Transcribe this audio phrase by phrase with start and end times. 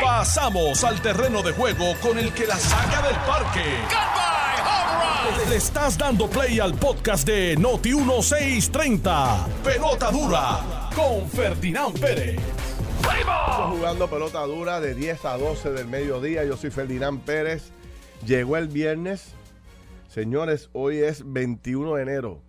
[0.00, 3.64] Pasamos al terreno de juego con el que la saca del parque.
[5.48, 9.46] Le estás dando play al podcast de Noti 1630.
[9.64, 12.38] Pelota dura con Ferdinand Pérez.
[13.18, 16.44] Estamos jugando pelota dura de 10 a 12 del mediodía.
[16.44, 17.72] Yo soy Ferdinand Pérez.
[18.26, 19.34] Llegó el viernes.
[20.08, 22.42] Señores, hoy es 21 de enero.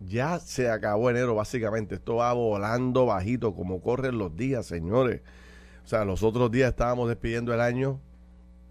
[0.00, 1.94] Ya se acabó enero, básicamente.
[1.96, 5.22] Esto va volando bajito, como corren los días, señores.
[5.84, 8.00] O sea, los otros días estábamos despidiendo el año.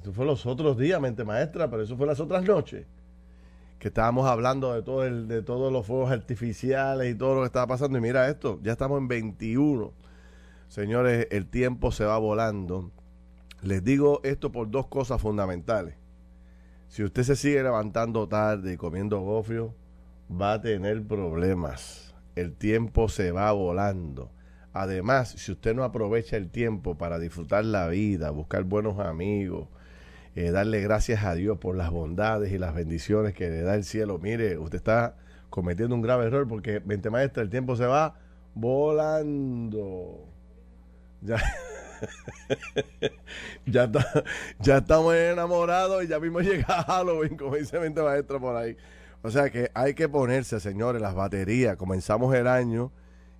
[0.02, 2.88] Eso fue los otros días, mente maestra, pero eso fue las otras noches.
[3.78, 7.48] Que estábamos hablando de todo el, de todos los fuegos artificiales y todo lo que
[7.48, 7.98] estaba pasando.
[7.98, 9.94] Y mira esto, ya estamos en 21.
[10.68, 12.92] Señores, el tiempo se va volando.
[13.62, 15.95] Les digo esto por dos cosas fundamentales.
[16.88, 19.73] Si usted se sigue levantando tarde y comiendo gofio,
[20.30, 22.14] va a tener problemas.
[22.36, 24.32] El tiempo se va volando.
[24.73, 29.68] Además, si usted no aprovecha el tiempo para disfrutar la vida, buscar buenos amigos,
[30.36, 33.83] eh, darle gracias a Dios por las bondades y las bendiciones que le da el
[33.83, 35.16] cielo, mire, usted está
[35.52, 38.16] cometiendo un grave error porque, mente maestra, el tiempo se va
[38.56, 40.25] volando.
[41.22, 41.38] Ya,
[43.66, 44.23] ya, está-
[44.59, 48.78] ya estamos enamorados y ya mismo llega Halloween, como dice maestra por ahí.
[49.22, 51.78] O sea que hay que ponerse, señores, las baterías.
[51.78, 52.92] Comenzamos el año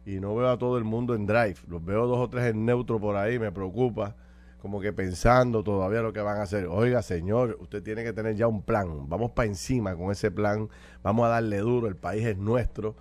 [0.06, 1.56] y no veo a todo el mundo en drive.
[1.68, 4.16] Los veo dos o tres en neutro por ahí, me preocupa.
[4.62, 6.68] Como que pensando todavía lo que van a hacer.
[6.68, 9.10] Oiga, señor, usted tiene que tener ya un plan.
[9.10, 10.70] Vamos para encima con ese plan.
[11.04, 11.88] Vamos a darle duro.
[11.88, 12.96] El país es nuestro.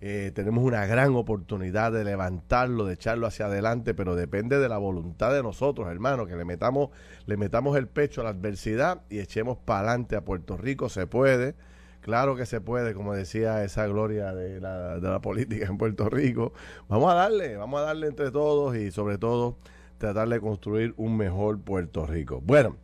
[0.00, 4.78] Eh, tenemos una gran oportunidad de levantarlo, de echarlo hacia adelante, pero depende de la
[4.78, 6.90] voluntad de nosotros, hermano, que le metamos,
[7.26, 10.88] le metamos el pecho a la adversidad y echemos para adelante a Puerto Rico.
[10.88, 11.56] Se puede.
[12.00, 16.52] Claro que se puede, como decía esa gloria de la, política en Puerto Rico.
[16.88, 19.58] Vamos a darle, vamos a darle entre todos y sobre todo
[19.98, 22.40] tratar de construir un mejor Puerto Rico.
[22.40, 22.76] Bueno,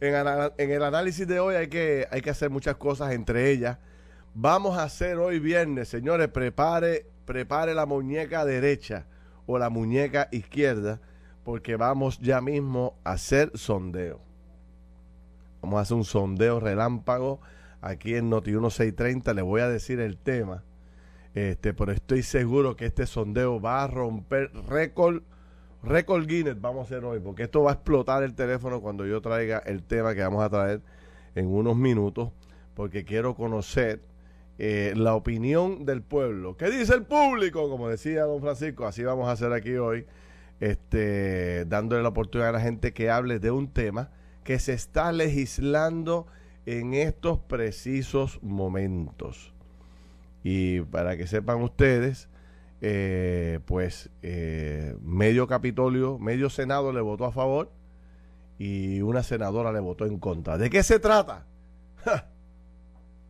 [0.00, 3.78] en, en el análisis de hoy hay que, hay que hacer muchas cosas, entre ellas,
[4.34, 9.06] vamos a hacer hoy viernes, señores, prepare, prepare la muñeca derecha
[9.46, 11.00] o la muñeca izquierda,
[11.44, 14.20] porque vamos ya mismo a hacer sondeo.
[15.60, 17.40] Vamos a hacer un sondeo relámpago
[17.84, 19.34] aquí en Noti 1630.
[19.34, 20.64] Le voy a decir el tema.
[21.34, 25.22] Este, pero estoy seguro que este sondeo va a romper récord,
[25.82, 26.60] récord Guinness.
[26.60, 29.82] Vamos a hacer hoy, porque esto va a explotar el teléfono cuando yo traiga el
[29.82, 30.80] tema que vamos a traer
[31.34, 32.30] en unos minutos,
[32.74, 34.00] porque quiero conocer
[34.58, 36.56] eh, la opinión del pueblo.
[36.56, 37.68] ¿Qué dice el público?
[37.68, 40.06] Como decía don Francisco, así vamos a hacer aquí hoy,
[40.60, 44.10] este, dándole la oportunidad a la gente que hable de un tema
[44.44, 46.28] que se está legislando
[46.66, 49.52] en estos precisos momentos.
[50.42, 52.28] Y para que sepan ustedes,
[52.80, 57.70] eh, pues eh, medio Capitolio, medio Senado le votó a favor
[58.58, 60.58] y una senadora le votó en contra.
[60.58, 61.46] ¿De qué se trata?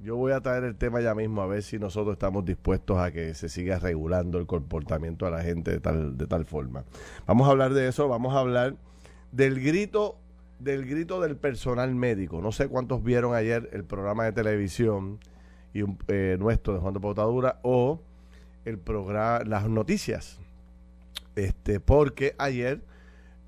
[0.00, 3.10] Yo voy a traer el tema ya mismo a ver si nosotros estamos dispuestos a
[3.10, 6.84] que se siga regulando el comportamiento de la gente de tal, de tal forma.
[7.26, 8.76] Vamos a hablar de eso, vamos a hablar
[9.32, 10.18] del grito
[10.64, 12.40] del grito del personal médico.
[12.40, 15.20] No sé cuántos vieron ayer el programa de televisión
[15.74, 18.00] y eh, nuestro de Juan de Potadura o
[18.64, 20.40] el programa las noticias.
[21.36, 22.82] Este, porque ayer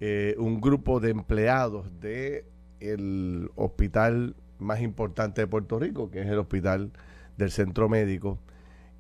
[0.01, 2.45] eh, un grupo de empleados de
[2.81, 6.91] el hospital más importante de Puerto Rico, que es el hospital
[7.39, 8.39] del centro médico,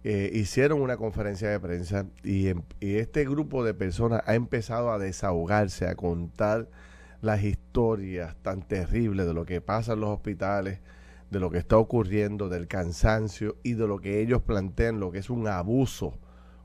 [0.05, 4.99] eh, hicieron una conferencia de prensa em- y este grupo de personas ha empezado a
[4.99, 6.69] desahogarse, a contar
[7.21, 10.81] las historias tan terribles de lo que pasa en los hospitales,
[11.31, 15.19] de lo que está ocurriendo, del cansancio y de lo que ellos plantean, lo que
[15.19, 16.19] es un abuso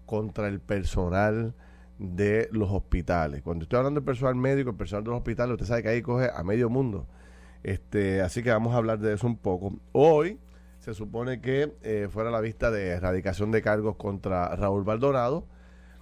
[0.06, 1.56] contra el personal
[1.97, 3.41] de los hospitales.
[3.41, 6.01] Cuando estoy hablando del personal médico, el personal de los hospitales, usted sabe que ahí
[6.01, 7.07] coge a medio mundo.
[7.63, 9.73] Este, así que vamos a hablar de eso un poco.
[9.91, 10.40] Hoy
[10.79, 15.45] se supone que eh, fuera la vista de erradicación de cargos contra Raúl Baldonado,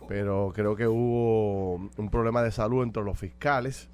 [0.08, 3.90] pero creo que hubo un problema de salud entre los fiscales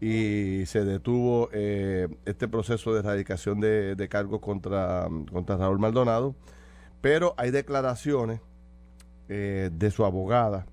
[0.00, 6.34] y se detuvo eh, este proceso de erradicación de, de cargos contra, contra Raúl Maldonado,
[7.00, 8.40] pero hay declaraciones
[9.28, 10.66] eh, de su abogada,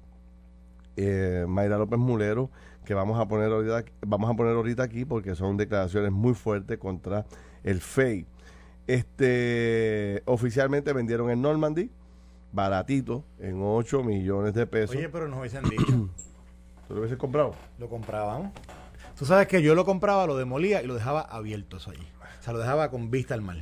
[0.95, 2.49] eh, Mayra López Mulero,
[2.85, 6.77] que vamos a poner ahorita, vamos a poner ahorita aquí porque son declaraciones muy fuertes
[6.77, 7.25] contra
[7.63, 8.27] el FEI.
[8.87, 11.89] Este oficialmente vendieron en Normandy,
[12.51, 14.95] baratito, en 8 millones de pesos.
[14.95, 16.09] Oye, pero nos hubiesen dicho.
[16.87, 17.55] ¿Tú lo hubieses comprado?
[17.79, 18.51] lo comprábamos.
[19.17, 22.05] Tú sabes que yo lo compraba, lo demolía y lo dejaba abierto eso allí.
[22.39, 23.57] O sea, lo dejaba con vista al mar.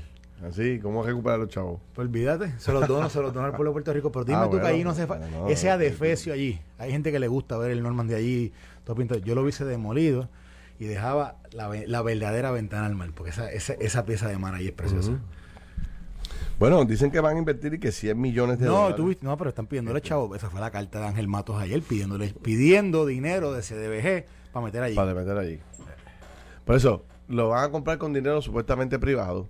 [0.47, 1.79] Así, ¿cómo recuperar los chavos?
[1.93, 4.11] Pues olvídate, se los dono, se los dono al pueblo de Puerto Rico.
[4.11, 6.59] Pero dime Ah, tú que allí no se fa- bueno, no, ese adefesio allí.
[6.79, 8.51] Hay gente que le gusta ver el Norman de allí,
[8.83, 9.21] todo pintado.
[9.21, 10.27] Yo lo hubiese demolido
[10.79, 14.53] y dejaba la, la verdadera ventana al mar, porque esa, esa, esa pieza de mar
[14.55, 15.11] ahí es preciosa.
[16.59, 18.95] Bueno, dicen que van a invertir y que 100 millones de No, dólares.
[18.97, 20.35] tú viste- no, pero están pidiéndole chavo.
[20.35, 24.83] Esa fue la carta de Ángel Matos ayer, pidiéndole, pidiendo dinero de CDBG para meter
[24.83, 24.95] allí.
[24.95, 25.59] Para meter allí.
[26.63, 29.49] Por eso, lo van a comprar con dinero supuestamente privado,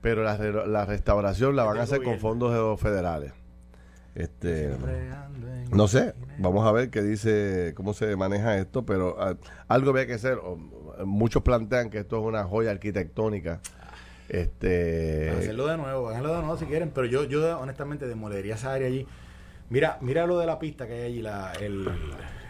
[0.00, 3.32] pero la, re- la restauración la van a hacer con fondos federales.
[4.14, 4.70] Este,
[5.70, 9.36] no sé, vamos a ver qué dice, cómo se maneja esto, pero ah,
[9.68, 10.34] algo había que hacer.
[10.42, 10.56] O,
[11.06, 13.60] muchos plantean que esto es una joya arquitectónica.
[14.28, 18.06] Este, Van a hacerlo de nuevo, háganlo de nuevo si quieren, pero yo, yo honestamente
[18.06, 19.06] demolería esa área allí.
[19.70, 21.88] Mira, mira lo de la pista que hay allí, la, el,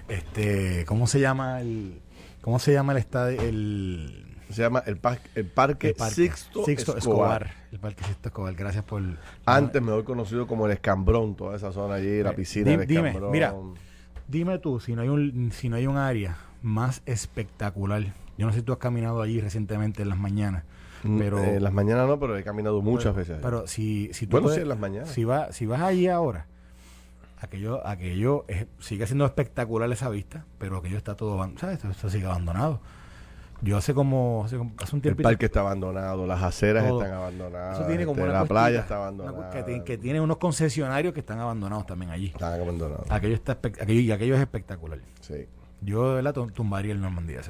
[0.08, 2.00] este, ¿cómo se llama el,
[2.40, 6.14] cómo se llama el estadio, el, se llama el, par- el Parque, el parque?
[6.14, 7.42] Sixto, Sixto Escobar.
[7.46, 7.68] Escobar.
[7.72, 9.02] el parque Sixto Escobar, gracias por,
[9.46, 12.86] Antes mejor conocido como el Escambrón, toda esa zona allí, la Eh, piscina di- del
[12.86, 13.32] dime, Escambrón.
[13.32, 13.54] mira,
[14.28, 18.02] dime tú, si no hay un, si no hay un área más espectacular,
[18.38, 20.64] yo no sé si tú has caminado allí recientemente en las mañanas,
[21.04, 23.32] Mm, pero, eh, en las mañanas no, pero he caminado muchas veces.
[23.34, 23.42] allí.
[23.42, 25.08] pero si, si tú bueno, puedes- sí, en las mañanas.
[25.10, 26.46] si, va, si vas allí ahora,
[27.42, 31.76] aquello, aquello es- sigue siendo espectacular esa vista, pero aquello está todo, ¿sabes?
[31.76, 32.80] Esto, esto sigue abandonado.
[33.64, 37.00] Yo hace como, hace, como- hace un el tiempo parque está abandonado, las aceras Todo.
[37.02, 39.50] están abandonadas, eso tiene como este, una la playa está abandonada.
[39.50, 42.26] que, tiene, que tiene unos concesionarios que están abandonados también allí.
[42.26, 43.06] Están abandonados.
[43.08, 44.98] Aquello está aquello, y aquello es espectacular.
[45.20, 45.46] Sí.
[45.80, 47.40] Yo de verdad tum- tumbaría el Normandía.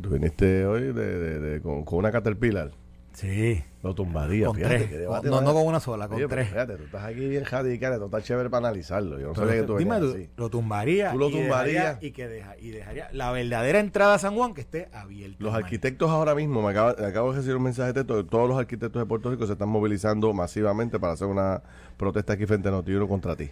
[0.00, 2.70] Tú viniste hoy de, de- de- con, con una Caterpillar.
[3.14, 3.62] Sí.
[3.82, 4.46] Lo tumbaría.
[4.46, 4.88] Con fíjate tres.
[4.90, 6.48] que debate no, no con una sola, con Oye, tres.
[6.48, 9.20] Fíjate, tú estás aquí bien radical, esto está chévere para analizarlo.
[9.20, 10.30] Yo no Pero sabía que tú dime venías tú, así.
[10.36, 11.12] lo tumbaría.
[11.12, 12.02] Tú lo y dejaría- tumbarías.
[12.02, 15.36] Y, que deja, y dejaría la verdadera entrada a San Juan que esté abierta.
[15.38, 16.92] Los arquitectos ahora mismo, me acabo
[17.32, 20.32] de recibir un mensaje de texto todos los arquitectos de Puerto Rico se están movilizando
[20.32, 21.62] masivamente para hacer una
[21.96, 23.48] protesta aquí frente a Notiuno contra ti.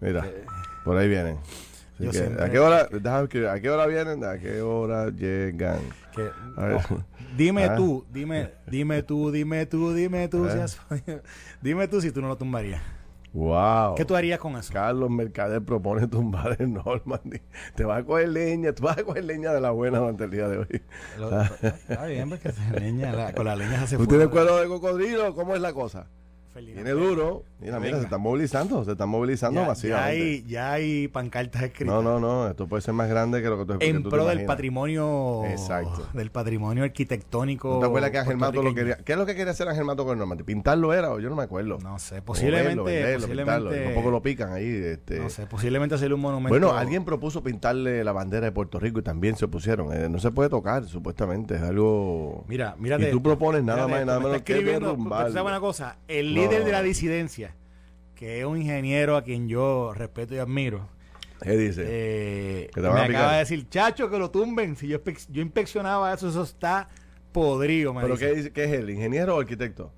[0.00, 0.24] Mira,
[0.84, 1.36] por ahí vienen.
[1.98, 2.88] Yo que, ¿a, qué hora,
[3.52, 4.24] ¿A qué hora vienen?
[4.24, 5.78] ¿A qué hora llegan?
[6.14, 6.80] Que- A ver.
[6.90, 7.04] no,
[7.36, 7.76] dime Ah.
[7.76, 10.64] tú, dime, dime tú, dime tú, dime tú, si Ah.
[10.64, 10.80] has-
[11.62, 12.82] dime tú si tú no lo tumbarías.
[13.34, 13.94] ¡Wow!
[13.94, 14.70] ¿Qué tú harías con eso?
[14.74, 17.40] Carlos Mercader propone tumbar el Normandy.
[17.74, 20.30] Te vas a coger leña, tú vas a coger leña de la buena durante el
[20.30, 20.82] día de hoy.
[21.18, 24.10] Lo- Está bien, porque leña, la- con la leña se hace ¿Tú fuego.
[24.10, 25.34] tienes cuero de cocodrilo?
[25.34, 26.08] ¿Cómo es la cosa?
[26.52, 27.08] Feliz Tiene Navidad.
[27.08, 27.44] duro.
[27.60, 27.98] Mira, mira, Venga.
[27.98, 30.20] se están movilizando, se están movilizando Ya, ya, masivamente.
[30.22, 31.86] hay, ya hay pancartas escritas.
[31.94, 34.02] No, no, no, esto puede ser más grande que lo que tú, que en tú
[34.04, 34.46] te pro del imaginas.
[34.48, 36.08] patrimonio Exacto.
[36.12, 38.88] del patrimonio arquitectónico ¿No te acuerdas que Ángel Mato lo puertorriqueño?
[38.96, 39.04] quería?
[39.04, 40.44] ¿Qué es lo que quería hacer Ángel Mato con el Normandy?
[40.44, 41.78] ¿Pintarlo era o yo no me acuerdo?
[41.82, 43.88] no sé Moverlo, posiblemente venderlo, posiblemente pintarlo.
[43.88, 44.66] Un poco lo pican ahí.
[44.66, 45.20] Este.
[45.20, 48.98] no sé posiblemente hacerle un monumento Bueno, alguien propuso pintarle la bandera de Puerto Rico
[48.98, 49.92] y también se opusieron.
[49.92, 51.54] Eh, no se puede tocar, supuestamente.
[51.56, 52.44] Es algo...
[52.48, 54.88] mira mírate y tú propones nada mírate más y nada me menos está que escribiendo,
[54.88, 55.24] derrumbarlo.
[55.26, 56.41] pero ¿sabes una cosa el No.
[56.42, 57.54] Líder de la disidencia
[58.14, 60.88] que es un ingeniero a quien yo respeto y admiro
[61.40, 61.82] ¿Qué dice?
[61.86, 64.98] eh, Que me acaba de decir chacho que lo tumben si yo,
[65.30, 66.88] yo inspeccionaba eso eso está
[67.32, 68.28] podrido me ¿Pero dice.
[68.28, 68.90] qué, dice, qué es él?
[68.90, 69.92] ¿Ingeniero o arquitecto?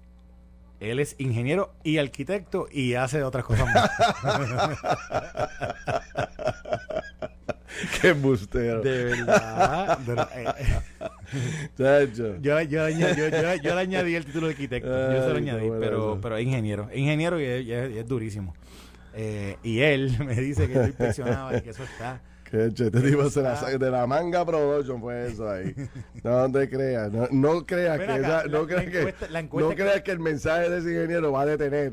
[0.80, 3.90] Él es ingeniero y arquitecto y hace otras cosas más.
[8.00, 8.80] ¡Qué embustero!
[8.82, 9.98] De verdad.
[10.36, 10.44] eh,
[11.78, 12.08] eh,
[12.40, 14.88] yo, yo, yo, yo- yo le añadí el título de arquitecto.
[15.12, 16.88] yo se lo añadí, pero, pero es ingeniero.
[16.94, 18.54] Ingeniero y es, durísimo.
[19.14, 22.20] Eh, y él me dice que yo inspeccionaba y que eso está.
[22.50, 25.74] Que este tipo se la de la manga production fue eso ahí.
[26.22, 29.14] No te creas, no, no creas que
[29.52, 31.92] no creas que el mensaje de ese ingeniero va a detener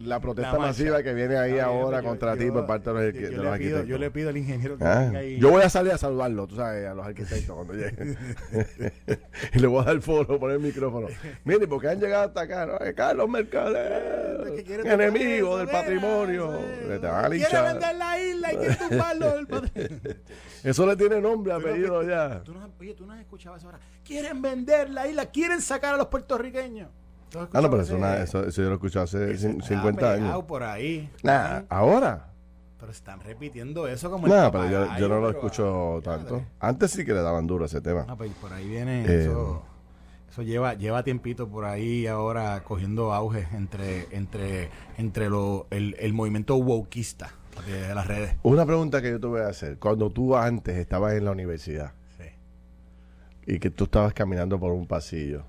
[0.00, 2.94] la protesta La masiva que viene ahí ahora yo- contra ti yo- por parte de
[2.94, 3.86] los, yo- de los pido- arquitectos.
[3.86, 5.38] Yo le pido al ingeniero que Ah, venga ahí.
[5.38, 8.16] Yo voy a salir a saludarlo, tú sabes, a los arquitectos cuando lleguen.
[9.54, 11.08] y le voy a dar foro, poner el micrófono.
[11.44, 12.76] Mire, porque han llegado hasta acá, ¿no?
[12.84, 16.52] Eh, Carlos Mercader, que enemigo del patrimonio.
[16.88, 17.72] Le te van a Quiere linchar.
[17.74, 20.00] vender la isla y quiere tumbarlo del patrimonio.
[20.64, 22.42] Eso le tiene nombre, apellido ya.
[22.42, 23.80] Tú no, oye, tú no has escuchado eso ahora.
[24.04, 26.88] Quieren vender la isla, quieren sacar a los puertorriqueños.
[27.30, 29.32] ¿Tú has Ah, no, pero eso, ese- na- eso, eso yo lo he escuchado hace
[29.32, 30.44] ese cin- está 50 pegado años.
[30.44, 31.08] por ahí.
[31.22, 32.26] Nah, ahora.
[32.78, 36.34] Pero están repitiendo eso como el No, pero yo, yo no lo escucho ah, tanto.
[36.34, 36.46] madre.
[36.60, 38.06] Antes sí que le daban duro ese tema.
[38.08, 39.62] Ah, pues por ahí viene Eh, eso.
[40.30, 46.12] Eso lleva, lleva tiempito por ahí ahora cogiendo auge entre, entre, entre lo, el, el
[46.12, 47.30] movimiento wokeista
[47.66, 48.36] de las redes.
[48.44, 49.78] Una pregunta que yo te voy a hacer.
[49.78, 52.24] Cuando tú antes estabas en la universidad Sí.
[53.46, 55.44] y que tú estabas caminando por un pasillo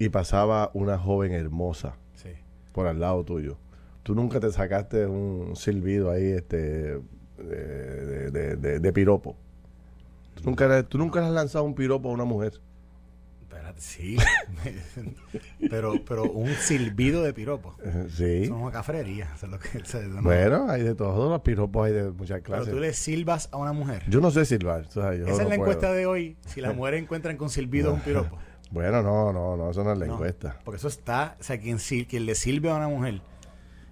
[0.00, 2.30] y pasaba una joven hermosa Sí.
[2.72, 3.56] por al lado tuyo,
[4.02, 6.98] tú nunca te sacaste un silbido ahí este
[7.38, 9.36] de, de- de- de piropo.
[10.34, 12.54] ¿Tú nunca, le- tú nunca has lanzado un piropo a una mujer.
[13.76, 14.18] Sí.
[15.70, 17.76] pero, pero un silbido de piropo.
[18.10, 18.24] Sí.
[18.42, 19.28] Eso es una cafrería.
[19.48, 22.74] Lo que, no- Bueno, hay de todos los piropos, hay de muchas pero clases.
[22.74, 24.02] tú le silbas a una mujer.
[24.08, 24.82] Yo no sé silbar.
[24.86, 25.54] o sea, yo Esa no es la puedo.
[25.54, 26.36] encuesta de hoy.
[26.46, 28.36] Si las mujeres encuentran con silbido un piropo.
[28.70, 30.56] Bueno, no, no, no, eso no es la No, encuesta.
[30.64, 33.20] Porque eso está, o sea, quien, quien le silbe a una mujer.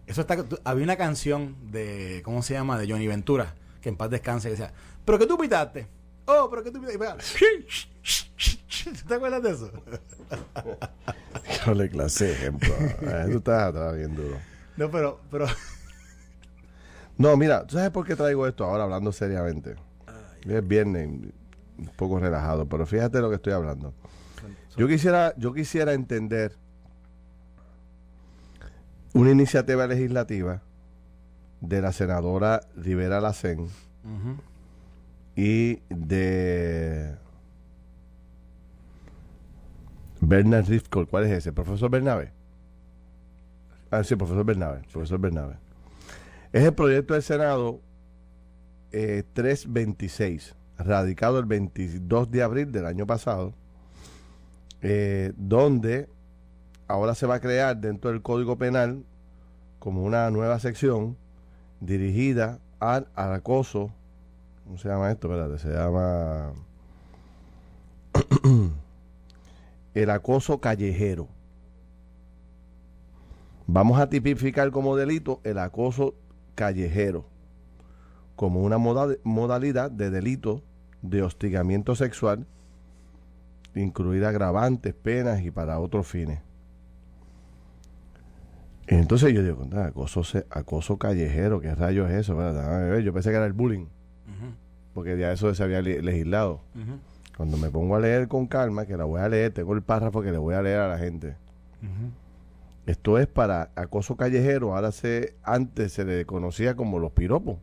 [0.06, 2.78] Eso está, había una canción de, ¿cómo se llama?
[2.78, 4.72] De Johnny Ventura, que en paz descanse, que decía,
[5.04, 5.86] ¿pero qué tú pitaste?
[6.26, 7.24] Oh, ¿pero qué tú pitaste?
[9.08, 9.70] ¿Te acuerdas de eso?
[11.66, 12.72] Yo le clase ejemplo.
[13.28, 14.36] Estás atrás bien duro.
[14.76, 15.46] No, pero, pero,
[17.18, 19.74] No, mira, ¿tú sabes por qué traigo esto ahora hablando seriamente?
[20.46, 23.92] Es viernes, un poco relajado, pero fíjate lo que estoy hablando.
[24.78, 26.52] Yo quisiera, yo quisiera entender
[29.12, 30.62] una iniciativa legislativa
[31.60, 33.66] de la senadora Rivera Lacén
[35.34, 37.16] y de
[40.20, 41.08] Bernard Rifkol.
[41.08, 41.52] ¿Cuál es ese?
[41.52, 42.30] ¿Profesor Bernabe?
[43.90, 44.82] Ah, sí, profesor Bernabe.
[44.92, 45.56] Profesor Bernabe.
[46.52, 47.80] Es el proyecto del Senado
[48.92, 53.54] eh, 326, radicado el 22 de abril del año pasado,
[54.82, 56.08] eh, donde
[56.86, 59.04] ahora se va a crear dentro del Código Penal
[59.78, 61.16] como una nueva sección
[61.80, 63.92] dirigida al, acoso.
[64.64, 65.58] ¿Cómo se llama esto?
[65.58, 66.52] Se llama
[69.94, 71.28] el acoso callejero.
[73.66, 76.14] Vamos a tipificar como delito el acoso
[76.54, 77.26] callejero
[78.38, 80.62] como una moda- modalidad de delito
[81.02, 82.46] de hostigamiento sexual,
[83.78, 86.40] incluida agravantes, penas y para otros fines.
[88.86, 92.98] Entonces yo digo, "Contra, acoso, acoso callejero, ¿qué rayos es eso?
[93.00, 93.86] Yo pensé que era el bullying,
[94.94, 96.60] porque ya eso se había le- legislado.
[97.36, 100.22] Cuando me pongo a leer con calma, que la voy a leer, tengo el párrafo
[100.22, 101.36] que le voy a leer a la gente.
[102.86, 107.58] Esto es para acoso callejero, ahora se, antes se le conocía como los piropos.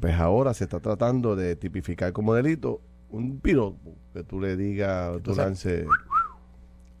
[0.00, 2.80] Pues ahora se está tratando de tipificar como delito
[3.14, 5.86] un piropo, que tú le digas, tú lances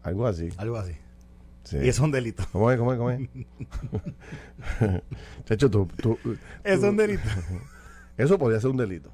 [0.02, 0.48] algo así.
[0.56, 0.92] Algo así.
[1.64, 1.78] Sí.
[1.82, 2.44] Y es un delito.
[2.52, 2.78] ¿Cómo es?
[2.78, 2.98] ¿Cómo es?
[2.98, 3.20] ¿Cómo es?
[5.44, 6.18] Chacho, tú, tú-
[6.62, 7.22] es un delito.
[8.16, 9.10] eso podría ser un delito.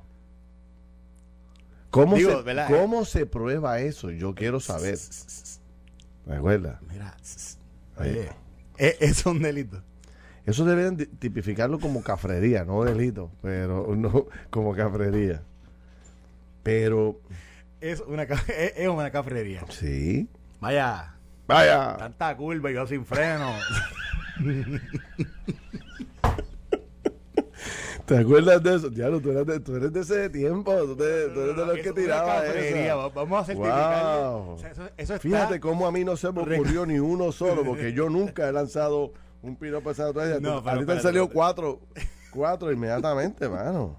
[1.91, 2.57] ¿Cómo, Digo, se.
[2.69, 4.11] ¿Cómo se prueba eso?
[4.11, 4.99] Yo quiero saber.
[6.27, 6.81] ¿Me acuerdas?
[6.89, 7.17] Mira,
[7.97, 8.11] Ahí.
[8.11, 8.29] oye,
[8.79, 9.83] e- es un delito.
[10.47, 15.43] Eso deberían tipificarlo como cafrería, no delito, pero no como cafrería.
[16.63, 17.21] Pero,
[17.81, 18.23] Es una,
[18.75, 19.65] es, una cafrería.
[19.71, 20.29] sí.
[20.61, 21.15] Vaya,
[21.47, 21.97] Vaya.
[21.97, 23.51] tanta curva y yo sin freno.
[28.07, 28.91] ¿Te acuerdas de eso?
[28.91, 30.75] Diablo, tú eres de, tú eres de ese tiempo.
[30.85, 32.43] Tú, te- tú eres de los Es que tiraba.
[32.97, 33.65] Va- Vamos a Wow.
[33.65, 34.53] certificarlo.
[34.55, 37.31] O sea, eso, eso está, Fíjate cómo a mí no se me ocurrió ni uno
[37.31, 39.13] solo, porque yo nunca he lanzado
[39.43, 39.55] un
[40.11, 40.41] otra vez.
[40.41, 41.81] No, a ti te han salido cuatro,
[42.33, 43.97] cuatro inmediatamente, mano.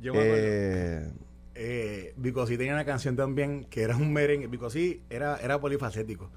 [0.00, 1.23] Yo me acuerdo.
[1.54, 4.46] Eh, Bicosí tenía una canción también que era un merengue.
[4.48, 6.30] Bicosí era, era polifacético.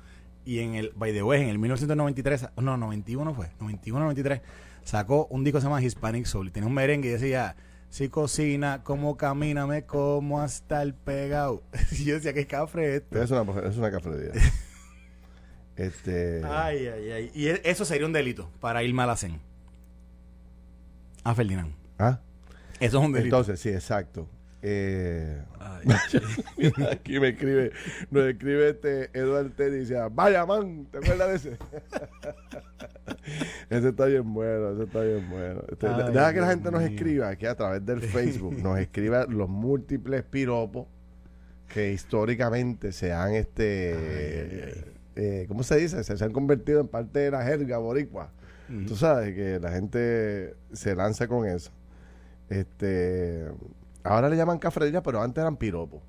[0.46, 4.42] Y en el, by the way, en el 1993, no, 91 fue, 91, 93,
[4.84, 6.48] sacó un disco que se llama Hispanic Soul.
[6.48, 7.56] Y tenía un merengue y decía,
[7.90, 11.64] si cocina, como camina, me como hasta el pegado.
[11.92, 13.22] y yo decía, qué cafre esto.
[13.22, 14.32] es, una, es una cafrería.
[15.76, 16.44] este.
[16.46, 17.32] Ay, ay, ay.
[17.34, 19.42] Y e- eso sería un delito para Irma Lacen.
[21.24, 21.74] A Ferdinand.
[22.00, 22.22] ¿Ah?
[22.80, 23.36] Eso es un delito.
[23.36, 24.30] Entonces, sí, exacto.
[24.62, 25.44] Eh,
[26.92, 27.72] aquí me escribe,
[28.10, 31.58] nos escribe este Eduardo Teddy y dice, vaya man, ¿te acuerdas de ese?
[33.70, 35.62] ese está bien bueno, ese está bien bueno.
[35.72, 39.26] Este, Ay, deja que la gente nos escriba aquí a través del Facebook, nos escriba
[39.26, 40.88] los múltiples piropos
[41.68, 44.86] que históricamente se han, este,
[45.16, 46.04] eh, ¿cómo se dice?
[46.04, 48.32] Se, se han convertido en parte de la jerga boricua.
[48.86, 51.72] Tú sabes que la gente se lanza con eso.
[52.50, 53.46] Este,
[54.08, 56.02] ahora le llaman cafrería, pero antes eran piropos.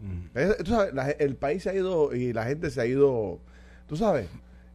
[0.00, 0.36] Mm.
[0.38, 3.40] Es- tú sabes, la el país se ha ido y la gente se ha ido,
[3.86, 4.28] tú sabes,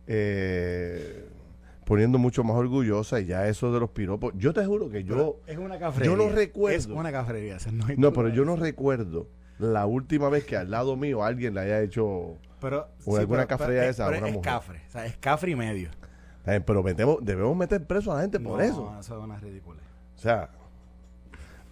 [0.08, 1.26] eh,
[1.86, 4.34] poniendo mucho más orgullosa y ya eso de los piropos.
[4.38, 6.12] Yo te juro que yo, es una cafrería.
[6.12, 6.78] yo no recuerdo.
[6.78, 7.56] Es una cafrería.
[7.56, 9.28] o sea, no, pero yo no recuerdo
[9.60, 13.82] la última vez que al lado mío alguien le haya hecho, Pero, o alguna cafrería
[13.82, 14.52] pero- esa a pero una es mujer.
[14.54, 14.82] cafre.
[14.88, 15.90] O sea, es cafre y medio.
[16.66, 18.96] pero metemos, debemos meter preso a la gente por No, eso.
[19.00, 19.80] Eso es una ridícula.
[20.16, 20.50] O sea,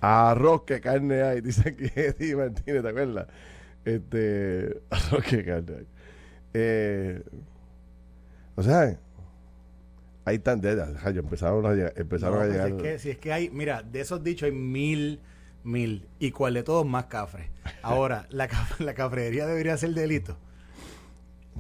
[0.01, 3.27] arroz que carne hay, dice aquí Eddie Martínez, ¿te acuerdas?
[3.86, 5.88] Este, arroz que carne hay.
[6.54, 7.24] Eh,
[8.56, 8.98] o sea,
[10.25, 10.72] hay tan de
[11.06, 12.68] empezaron a llegar, empezaron No, a llegar.
[12.70, 15.22] Si es, que, si es que hay, mira, de esos dichos hay mil,
[15.63, 16.08] mil.
[16.20, 17.50] ¿Y cuál de todos más cafre?
[17.82, 18.50] Ahora, la,
[18.80, 20.38] la cafrería debería ser delito.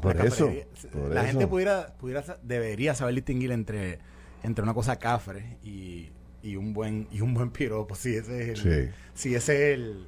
[0.01, 0.51] Por La eso.
[0.91, 1.29] por la eso.
[1.31, 3.99] gente pudiera, pudiera debería saber distinguir entre,
[4.43, 6.09] entre una cosa cafre y,
[6.41, 7.95] y un buen y un buen piropo.
[7.95, 8.91] Si ese es el, Sí.
[9.13, 10.07] si ese es el,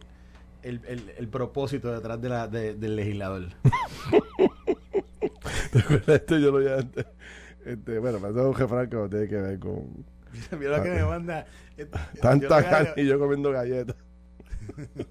[0.64, 3.50] el, el- el propósito detrás de la, de- del legislador.
[5.72, 6.16] ¿Te acuerdas?
[6.22, 7.06] Esto yo lo ya antes.
[7.66, 10.06] Este, bueno, es un refrán que tiene que ver con
[10.60, 11.46] Mira lo que me manda.
[11.78, 11.88] eh,
[12.22, 13.96] tanta carne y yo comiendo galletas.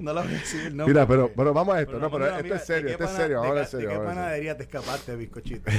[0.00, 0.86] No lo voy a decir, no.
[0.86, 3.10] Mira, pero, pero vamos a esto, pero no, pero esto es serio, ¿de esto es
[3.10, 3.88] serio, de vamos a qué- hablar serio.
[3.88, 5.70] ¿De qué panadería te escapaste, bizcochito?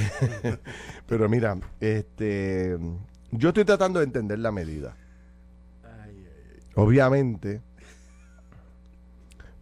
[1.07, 2.77] Pero mira, este,
[3.31, 4.95] yo estoy tratando de entender la medida.
[6.75, 7.61] Obviamente,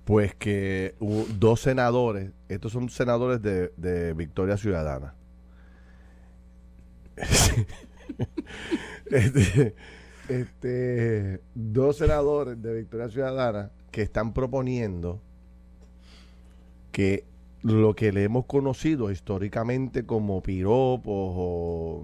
[0.06, 5.16] pues que dos senadores, estos son senadores de, Victoria Ciudadana.
[9.08, 9.76] este,
[10.30, 15.22] este, dos senadores de Victoria Ciudadana que están proponiendo
[16.92, 17.26] que
[17.64, 22.04] lo que le hemos conocido históricamente como piropos o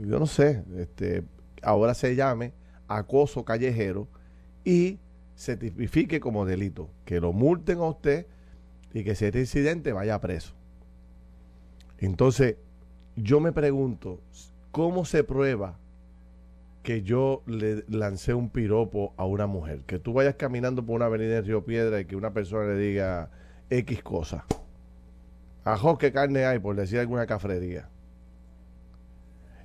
[0.00, 1.24] yo no sé, este,
[1.62, 2.52] ahora se llame
[2.88, 4.08] acoso callejero
[4.64, 4.98] y
[5.34, 8.26] se tipifique como delito, que lo multen a usted
[8.92, 10.54] y que si este incidente vaya preso.
[11.98, 12.56] Entonces,
[13.16, 14.20] yo me pregunto,
[14.70, 15.78] ¿cómo se prueba
[16.82, 19.80] que yo le lancé un piropo a una mujer?
[19.86, 22.78] Que tú vayas caminando por una avenida en Río Piedra y que una persona le
[22.78, 23.30] diga
[23.70, 24.46] X cosa.
[25.64, 26.58] Ajo, ¿qué carne hay?
[26.58, 27.88] Por decir alguna cafrería.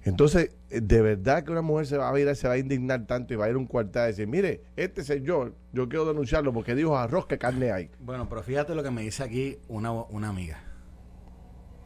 [0.04, 3.34] Entonces, de verdad que una mujer se va a ir, se va a indignar tanto
[3.34, 6.52] y va a ir a un cuartel a decir, mire, este señor, yo quiero denunciarlo
[6.54, 7.92] porque dijo arroz, ¿qué carne hay?
[8.00, 10.64] Bueno, pero fíjate lo que me dice aquí una, una amiga.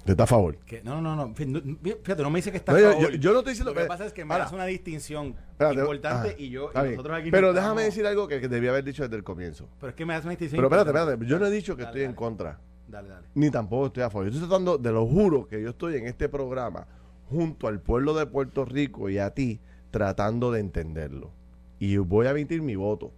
[0.06, 0.58] ¿Te está a favor?
[0.60, 1.34] Que, no, no, no.
[1.34, 1.60] fí- no,
[2.04, 3.12] Fíjate, no me dice que está No, a favor.
[3.12, 5.36] yo- yo no estoy diciendo Lo que que- pasa es que me hace una distinción
[5.52, 8.48] Espérate, importante ajá, y yo y nosotros aquí Pero déjame estamos- decir algo que, que
[8.48, 9.68] debía haber dicho desde el comienzo.
[9.80, 10.58] Pero es que me hace una distinción.
[10.60, 13.28] Pero espérate, espérate, yo no he dicho que Dale, estoy en contra, Dale, dale.
[13.34, 14.28] ni tampoco estoy a favor.
[14.28, 16.86] Yo estoy tratando, de lo juro, que yo estoy en este programa
[17.30, 19.60] junto al pueblo de Puerto Rico y a ti,
[19.92, 21.32] tratando de entenderlo.
[21.80, 23.12] Y voy a emitir mi voto.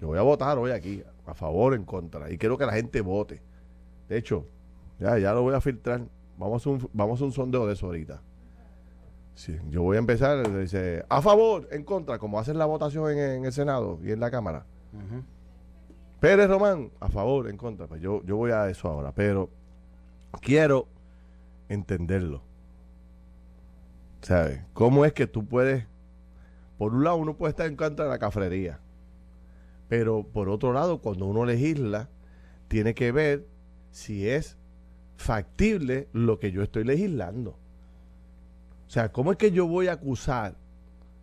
[0.00, 2.30] Yo voy a votar hoy aquí, a favor o en contra.
[2.30, 3.40] Y quiero que la gente vote.
[4.08, 4.44] De hecho,
[4.98, 6.02] ya, ya lo voy a filtrar.
[6.38, 8.20] Vamos a un, vamos a un sondeo de eso ahorita.
[9.34, 13.18] Sí, yo voy a empezar, dice, a favor, en contra, como hacen la votación en,
[13.18, 14.66] en el Senado y en la Cámara.
[16.20, 17.86] Pérez Román, a favor, en contra.
[17.86, 19.48] Pues yo, yo voy a eso ahora, pero
[20.40, 20.86] quiero
[21.68, 22.42] entenderlo.
[24.22, 24.60] ¿Sabes?
[24.72, 25.84] ¿Cómo es que tú puedes,
[26.78, 28.78] por un lado uno puede estar en contra de la cafrería,
[29.88, 32.08] pero por otro lado, cuando uno legisla,
[32.68, 33.46] tiene que ver
[33.90, 34.56] si es
[35.16, 37.58] factible lo que yo estoy legislando.
[38.86, 40.56] O sea, ¿cómo es que yo voy a acusar?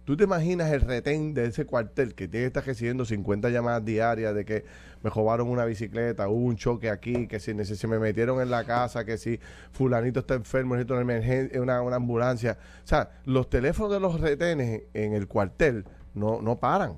[0.10, 3.86] ¿Tú te imaginas el retén de ese cuartel que tiene que estar recibiendo 50 llamadas
[3.86, 4.66] diarias de que
[5.04, 8.64] me robaron una bicicleta, hubo un choque aquí, que si se me metieron en la
[8.64, 9.40] casa, que si
[9.72, 12.58] fulanito está enfermo, necesito una, emergen- una, una ambulancia?
[12.84, 16.94] O sea, los teléfonos de los retenes en el cuartel no, no paran,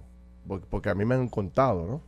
[0.69, 2.01] porque, a mí me han contado, ¿no?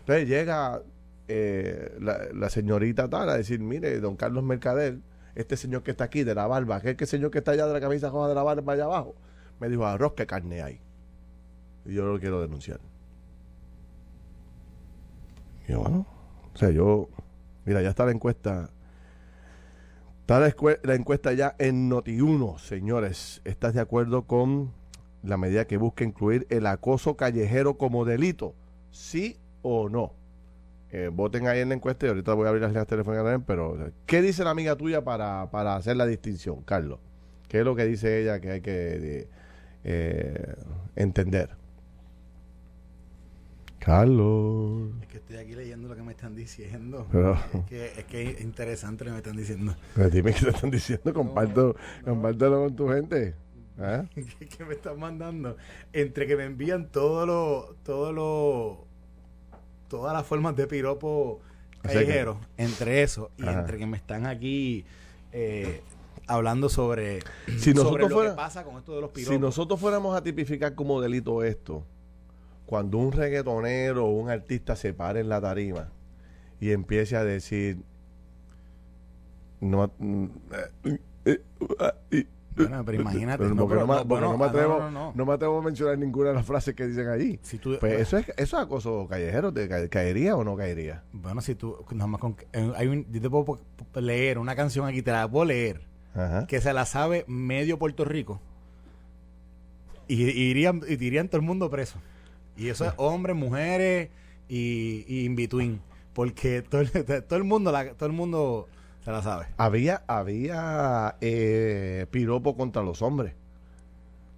[0.00, 0.82] Entonces llega
[1.28, 4.98] eh, la, la señorita tal a decir, mire, don Carlos Mercader,
[5.36, 7.72] este señor que está aquí de la barba, aquel que señor que está allá de
[7.72, 9.14] la camisa roja de la barba allá abajo,
[9.60, 10.80] me dijo, arroz, ¿qué carne hay?
[11.84, 12.80] Y yo lo quiero denunciar.
[15.68, 16.06] Y bueno,
[16.52, 17.08] o sea, yo,
[17.64, 18.70] mira, ya está la encuesta.
[20.20, 23.42] Está la, encuesta ya en Noti1, señores.
[23.44, 24.72] ¿Estás de acuerdo con
[25.22, 28.54] la medida que busca incluir el acoso callejero como delito?
[28.90, 30.14] ¿Sí o no?
[30.92, 33.44] Eh, voten ahí en la encuesta y ahorita voy a abrir las líneas telefónicas también,
[33.46, 36.98] pero ¿qué dice la amiga tuya para, para hacer la distinción, Carlos?
[37.46, 39.28] ¿Qué es lo que dice ella que hay que
[39.84, 40.54] eh,
[40.96, 41.50] entender?
[43.78, 44.90] Carlos.
[45.00, 47.06] Es que estoy aquí leyendo lo que me están diciendo.
[47.12, 49.74] Pero- Es, que, es que es interesante lo que me están diciendo.
[49.94, 53.34] Pero dime qué te están diciendo, comparto, compártelo con tu gente.
[53.78, 54.04] ¿Ah?
[54.14, 55.56] ¿Qué, qué me están mandando?
[55.92, 58.84] Entre que me envían todo lo, todo lo,
[59.88, 61.40] todas las formas de piropo O
[61.82, 63.60] sea que- callejero, entre eso, y Ajá.
[63.60, 64.84] entre que me están aquí
[65.32, 65.80] eh,
[66.30, 67.20] hablando sobre,
[67.58, 69.34] Si sobre lo fuera- que pasa con esto de los piropos.
[69.34, 71.84] Si nosotros fuéramos a tipificar como delito esto,
[72.66, 75.88] cuando un reggaetonero o un artista se pare en la tarima
[76.60, 77.78] y empiece a decir
[79.60, 79.90] no
[82.56, 83.42] Bueno, pero imagínate.
[83.42, 85.96] pero no, pero no, me- no, bueno, me atrevo no, no, me atrevo a mencionar
[85.98, 89.06] ninguna de las frases que dicen allí Si tú, pues eso es eso es acoso
[89.08, 92.88] callejero ¿te ca- caería o no caería Bueno, si tú, nada más con, eh, hay
[92.88, 93.60] un, yo te puedo
[93.94, 95.80] leer una canción aquí, te la puedo leer,
[96.14, 96.46] Ajá.
[96.46, 98.40] que se la sabe medio Puerto Rico.
[100.08, 101.98] Y, y irían, y irían todo el mundo preso.
[102.56, 104.08] Y eso es hombres, mujeres
[104.48, 105.80] y, y in between.
[106.12, 106.90] Porque todo, el-
[107.26, 108.68] todo el mundo la, todo el mundo
[109.04, 109.46] se la sabe.
[109.56, 113.34] Había, había eh, piropo contra los hombres.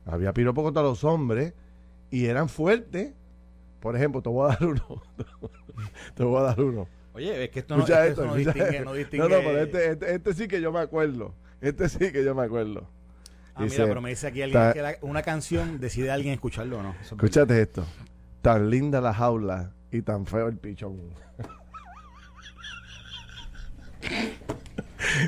[0.04, 1.54] Había piropo contra los hombres
[2.10, 3.12] y eran fuertes.
[3.80, 5.02] Por ejemplo, te voy a dar uno.
[6.14, 6.86] te voy a dar uno.
[7.14, 9.28] Oye, es que esto no, Escucha es que esto, esto no escucha distingue, no distingue.
[9.28, 11.34] No, no, pero este, este, este sí que yo me acuerdo.
[11.62, 12.86] Este sí que yo me acuerdo.
[13.54, 16.34] Ah, dice, mira, pero me dice aquí alguien ta- que la- una canción decide alguien
[16.34, 16.94] escucharlo o no.
[17.00, 17.12] Es.
[17.12, 17.86] Escúchate esto.
[18.42, 20.98] Tan linda la jaula y tan feo el pichón.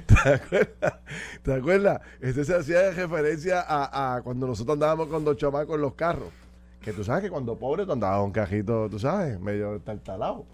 [0.07, 0.95] ¿Te acuerdas?
[1.43, 2.01] ¿Te acuerdas?
[2.21, 5.95] Este se hacía de referencia a, a cuando nosotros andábamos con dos chamacos en los
[5.95, 6.31] carros.
[6.81, 10.45] Que tú sabes que cuando pobre tú andabas un cajito, tú sabes, medio taltalado.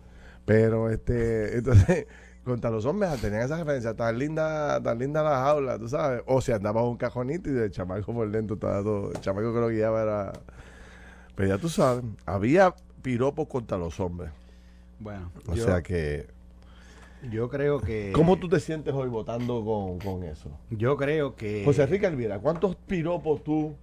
[0.45, 2.07] Pero este, entonces,
[2.45, 6.23] contra los hombres tenían esa referencia, tan linda, tan linda la jaula, tú sabes.
[6.27, 9.61] O si andabas un cajonito y el chamaco por dentro estaba todo, el chamaco que
[9.61, 10.33] lo guiaba era.
[11.35, 14.31] Pero ya tú sabes, había piropos contra los hombres.
[14.99, 16.27] Bueno, O yo, sea que.
[17.31, 18.13] yo creo que.
[18.15, 20.51] ¿Cómo tú te sientes hoy votando con, con eso?
[20.71, 21.63] Yo creo que.
[21.65, 23.75] José Enrique Elvira, ¿cuántos piropos tú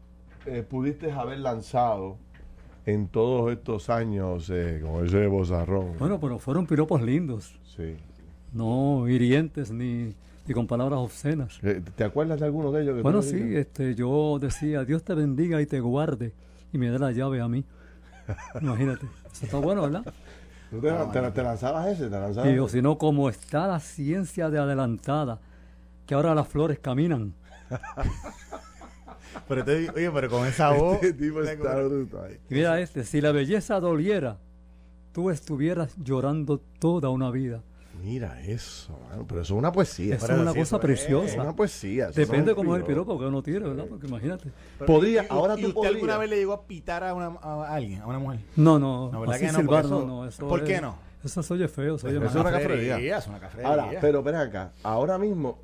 [0.45, 2.17] eh, pudiste haber lanzado
[2.85, 5.93] en todos estos años eh, con ese bozarrón?
[5.97, 7.95] Bueno, pero fueron piropos lindos, Sí.
[8.57, 10.13] No hirientes ni,
[10.47, 11.59] ni con palabras obscenas.
[11.63, 12.95] Eh, ¿Te acuerdas de alguno de ellos?
[12.97, 16.33] que Bueno, sí, este, yo decía, Dios te bendiga y te guarde
[16.73, 17.63] y me dé la llave a mí.
[18.61, 20.03] Imagínate, eso está bueno, ¿verdad?
[20.69, 22.05] ¿Tú te, te- te lanzabas ese?
[22.09, 22.77] ¿Te lanzabas Y o ese?
[22.77, 25.39] si no, como está la ciencia de adelantada,
[26.05, 27.33] que ahora las flores caminan.
[29.47, 30.95] Pero te- oye, pero con esa voz.
[31.01, 32.37] Este tipo está brutal.
[32.49, 34.39] Mira este, si la belleza doliera,
[35.13, 37.61] tú estuvieras llorando toda una vida.
[38.01, 40.15] Mira eso, mano, pero eso es una poesía.
[40.15, 41.41] Eso es una cosa eso es- Es preciosa.
[41.41, 42.09] una poesía.
[42.09, 43.17] eso Depende cómo es el piropo.
[43.19, 43.85] que uno tiene, ¿verdad?
[43.89, 44.51] Porque imagínate.
[44.85, 47.73] Podría, ¿Y- ahora ¿Y tú usted alguna vez le llegó a pitar a, una, a
[47.73, 48.39] alguien, a una mujer?
[48.55, 49.59] No, no, No, ¿verdad así que no?
[49.59, 51.07] silbar, Porque no, eso- no, eso ¿por qué no?
[51.23, 53.17] Eso se oye feo, se oye es una cafrería.
[53.17, 53.67] Es una cafrería.
[53.69, 55.57] Ahora, pero ven acá, ahora mismo,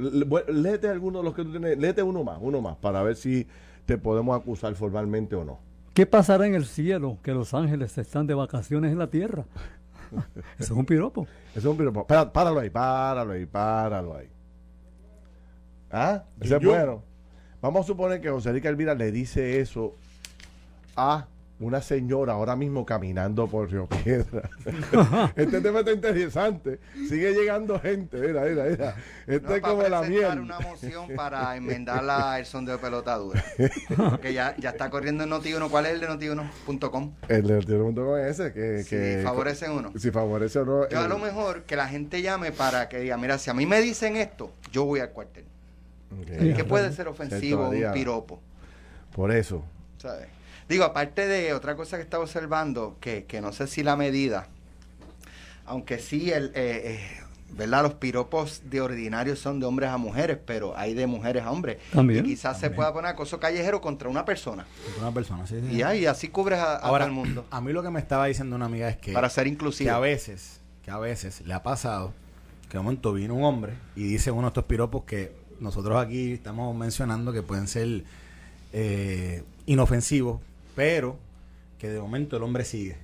[0.47, 3.47] léete alguno de los que tú tienes, léete uno más, uno más, para ver si
[3.85, 5.59] te podemos acusar formalmente o no.
[5.93, 9.45] ¿Qué pasará en el cielo que los ángeles están de vacaciones en la tierra?
[10.59, 11.27] Eso es un piropo.
[11.51, 12.05] Eso es un piropo.
[12.07, 14.29] Pá- Páralo ahí, páralo ahí, páralo ahí.
[15.91, 16.23] ¿Ah?
[16.41, 17.03] Ese es bueno.
[17.61, 19.95] Vamos a suponer que José Enrique Elvira le dice eso
[20.95, 21.27] a
[21.63, 24.49] una señora ahora mismo caminando por Río Piedra.
[25.35, 26.79] este tema está interesante.
[27.07, 28.17] Sigue llegando gente.
[28.17, 28.95] Mira, mira, mira.
[29.25, 30.39] Este No, es para como la presentar miel.
[30.39, 33.43] una moción para enmendar la, el sondeo de pelota dura.
[34.21, 35.69] Que ya, ya está corriendo en Noti1.
[35.69, 37.13] ¿Cuál es el de Noti1.com?
[37.27, 39.91] El del tiro.com es ese que, Si que favorecen uno.
[39.97, 40.89] Si favorece o no.
[40.89, 43.65] Yo a lo mejor que la gente llame para que diga, mira, si a mí
[43.65, 45.45] me dicen esto, yo voy al cuartel.
[46.19, 46.55] Ok.
[46.55, 48.41] Que puede ser ofensivo, un piropo.
[49.15, 49.63] Por eso.
[49.97, 50.27] ¿sabes?
[50.73, 54.47] Digo, aparte de otra cosa que estaba observando, que, que no sé si la medida,
[55.65, 56.99] aunque sí, el, eh, eh,
[57.51, 57.83] ¿verdad?
[57.83, 61.77] Los piropos de ordinario son de hombres a mujeres, pero hay de mujeres a hombres.
[61.91, 62.25] También.
[62.25, 64.65] Y quizás se pueda poner acoso callejero contra una persona.
[64.99, 65.75] Una persona, sí, sí.
[65.75, 67.45] Y ahí, así cubres a, a Ahora, todo el mundo.
[67.51, 69.91] a mí lo que me estaba diciendo una amiga es que, Para ser que inclusivo.
[69.91, 72.13] a veces, que a veces le ha pasado
[72.69, 76.33] que de momento vino un hombre y dice uno de estos piropos que nosotros aquí
[76.33, 78.03] estamos mencionando que pueden ser
[78.73, 80.41] eh, inofensivos,
[80.75, 81.17] pero
[81.77, 82.97] que de momento el hombre sigue.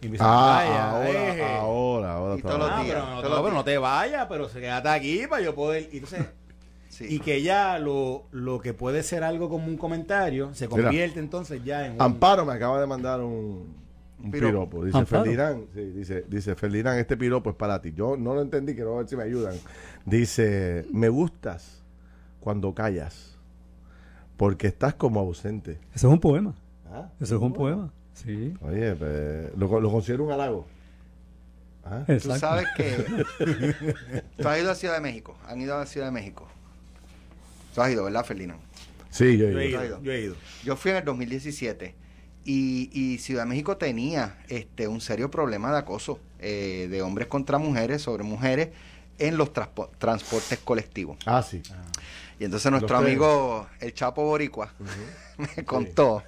[0.00, 1.42] Y me dice, Ah, "Vaya, eje".
[1.44, 2.34] ahora, ahora, ahora.
[2.34, 2.70] Y está todos los.
[2.70, 3.64] Ah, días, pero, no, todos no, los pero no días.
[3.64, 5.88] te vayas, pero se quédate aquí para yo poder.
[5.92, 6.26] Y, entonces,
[6.88, 7.06] Sí.
[7.08, 10.82] y que ya lo, lo que puede ser algo como un comentario se Mira.
[10.82, 12.02] convierte entonces ya en un.
[12.02, 13.74] Amparo me acaba de mandar un,
[14.22, 14.50] un Piropo.
[14.80, 14.84] piropo.
[14.84, 15.22] Dice Amparo.
[15.24, 17.92] Ferdinand, sí, dice, dice Ferdinand, este piropo es para ti.
[17.94, 19.54] Yo no lo entendí, quiero ver si me ayudan.
[20.04, 21.82] Dice, me gustas
[22.40, 23.38] cuando callas,
[24.36, 25.78] porque estás como ausente.
[25.94, 26.54] Eso es un poema.
[26.92, 27.92] Ah, Eso es un poema.
[28.14, 28.54] Sí.
[28.60, 30.66] Oye, pues, lo, lo considero un halago.
[31.84, 32.38] Ah, Tú Exacto.
[32.38, 33.24] sabes que
[34.36, 35.36] tú has ido a Ciudad de México.
[35.48, 36.46] Han ido a Ciudad de México.
[37.74, 38.60] Tú has ido, ¿verdad, Ferdinand?
[39.10, 40.36] Sí, yo, Yo he ido, yo he ido.
[40.64, 41.94] Yo fui en el 2017
[42.44, 47.28] y, y Ciudad de México tenía este un serio problema de acoso eh, de hombres
[47.28, 48.70] contra mujeres, sobre mujeres,
[49.18, 51.18] en los transpo- transportes colectivos.
[51.26, 51.62] Ah, sí.
[52.42, 54.72] Y entonces nuestro Los amigo, el Chapo Boricua,
[55.56, 56.24] me contó.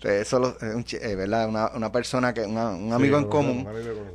[0.00, 1.48] Eso un eh, ¿verdad?
[1.48, 3.66] Una, una persona que, una- un amigo Sí, en común,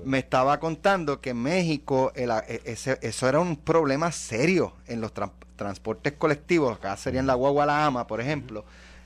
[0.05, 5.01] me estaba contando que en México el e- ese- eso era un problema serio en
[5.01, 6.77] los tran- transportes colectivos.
[6.77, 8.63] Acá serían la guagua la ama, por ejemplo.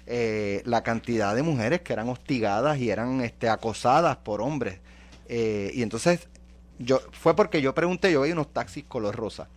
[0.10, 4.80] eh, la cantidad de mujeres que eran hostigadas y eran este, acosadas por hombres.
[5.28, 6.30] Eh, y entonces,
[6.80, 9.50] yo fue porque yo pregunté, yo veía unos taxis color rosa.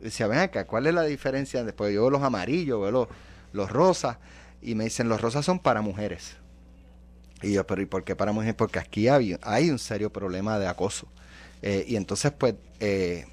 [0.00, 1.64] Decía, ven acá, ¿cuál es la diferencia?
[1.64, 3.08] Después yo veo los amarillos, veo los,
[3.52, 4.18] los rosas,
[4.62, 6.36] y me dicen, los rosas son para mujeres.
[7.42, 8.54] Y yo, pero ¿y por qué para mujeres?
[8.54, 11.06] Porque aquí hay, un serio problema de acoso.
[11.62, 13.26] Eh, y entonces, pues, eh,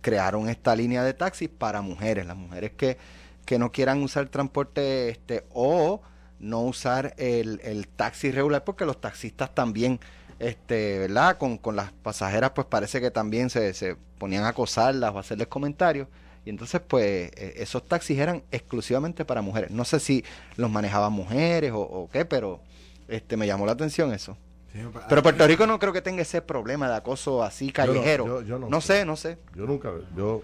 [0.00, 2.96] crearon esta línea de taxis para mujeres, las mujeres que,
[3.44, 6.00] que no quieran usar transporte este o
[6.38, 9.98] no usar el, el taxi regular, porque los taxistas también,
[10.38, 11.38] este, ¿verdad?
[11.38, 15.20] Con, con las pasajeras, pues parece que también se, se ponían a acosarlas o a
[15.20, 16.08] hacerles comentarios.
[16.44, 19.70] Y entonces, pues, eh, esos taxis eran exclusivamente para mujeres.
[19.70, 20.24] No sé si
[20.56, 22.60] los manejaban mujeres o, o qué, pero
[23.08, 24.36] este me llamó la atención eso.
[24.72, 28.26] Sí, Pero Puerto Rico no creo que tenga ese problema de acoso así callejero.
[28.26, 28.98] yo- yo no no sé.
[28.98, 29.38] sé, no sé.
[29.56, 30.42] Yo nunca, yo,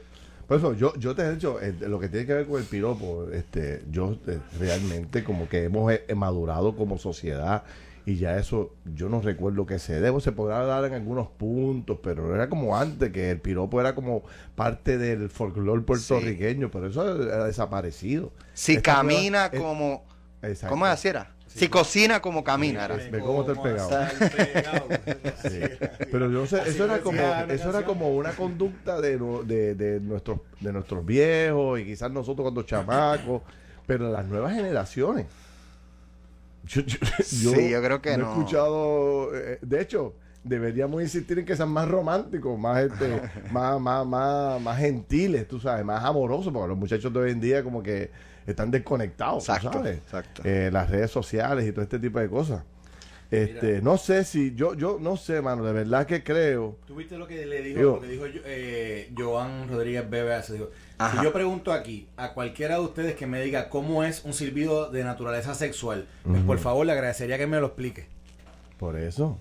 [0.48, 2.66] por eso, yo, yo te he dicho, eh, lo que tiene que ver con el
[2.66, 7.62] piropo, este, yo eh, realmente como que hemos eh, madurado como sociedad
[8.04, 11.98] y ya eso, yo no recuerdo que se debo, se podrá dar en algunos puntos,
[12.02, 14.22] pero era como antes, que el piropo era como
[14.56, 18.32] parte del folclore puertorriqueño, pero eso ha desaparecido.
[18.54, 20.04] Si Esta camina nueva- como...
[20.68, 21.30] ¿Cómo así era?
[21.46, 22.86] Si cocina como camina.
[22.86, 22.96] era.
[22.96, 23.90] Ve cómo está el pegado.
[25.42, 25.60] Sí.
[26.10, 30.00] Pero yo sé, eso era como, una eso era como una conducta de, de, de
[30.00, 33.42] nuestros, de nuestros viejos y quizás nosotros cuando chamacos,
[33.86, 35.26] pero las nuevas generaciones.
[36.64, 38.30] Yo, yo- Sí, yo creo que he no.
[38.32, 43.20] escuchado, eh, de hecho, deberíamos insistir en que sean más románticos, más este,
[43.52, 47.40] más, más, más, más gentiles, tú sabes, más amorosos, porque los muchachos de hoy en
[47.40, 48.10] día como que
[48.46, 49.98] están desconectados, Exacto, sabes.
[49.98, 50.42] exacto.
[50.44, 52.62] Eh, las redes sociales y todo este tipo de cosas.
[53.32, 56.76] Este, no sé si, yo, yo no sé, mano, de verdad que creo.
[56.86, 60.34] ¿Tú viste lo que le dijo, Digo- lo que dijo eh, Joan Rodríguez Bebe?
[60.34, 60.52] hace?
[60.52, 61.18] Dijo, Ajá.
[61.18, 64.90] si yo pregunto aquí a cualquiera de ustedes que me diga cómo es un silbido
[64.90, 68.06] de naturaleza sexual, pues por favor le agradecería que me lo explique.
[68.78, 69.38] Por eso.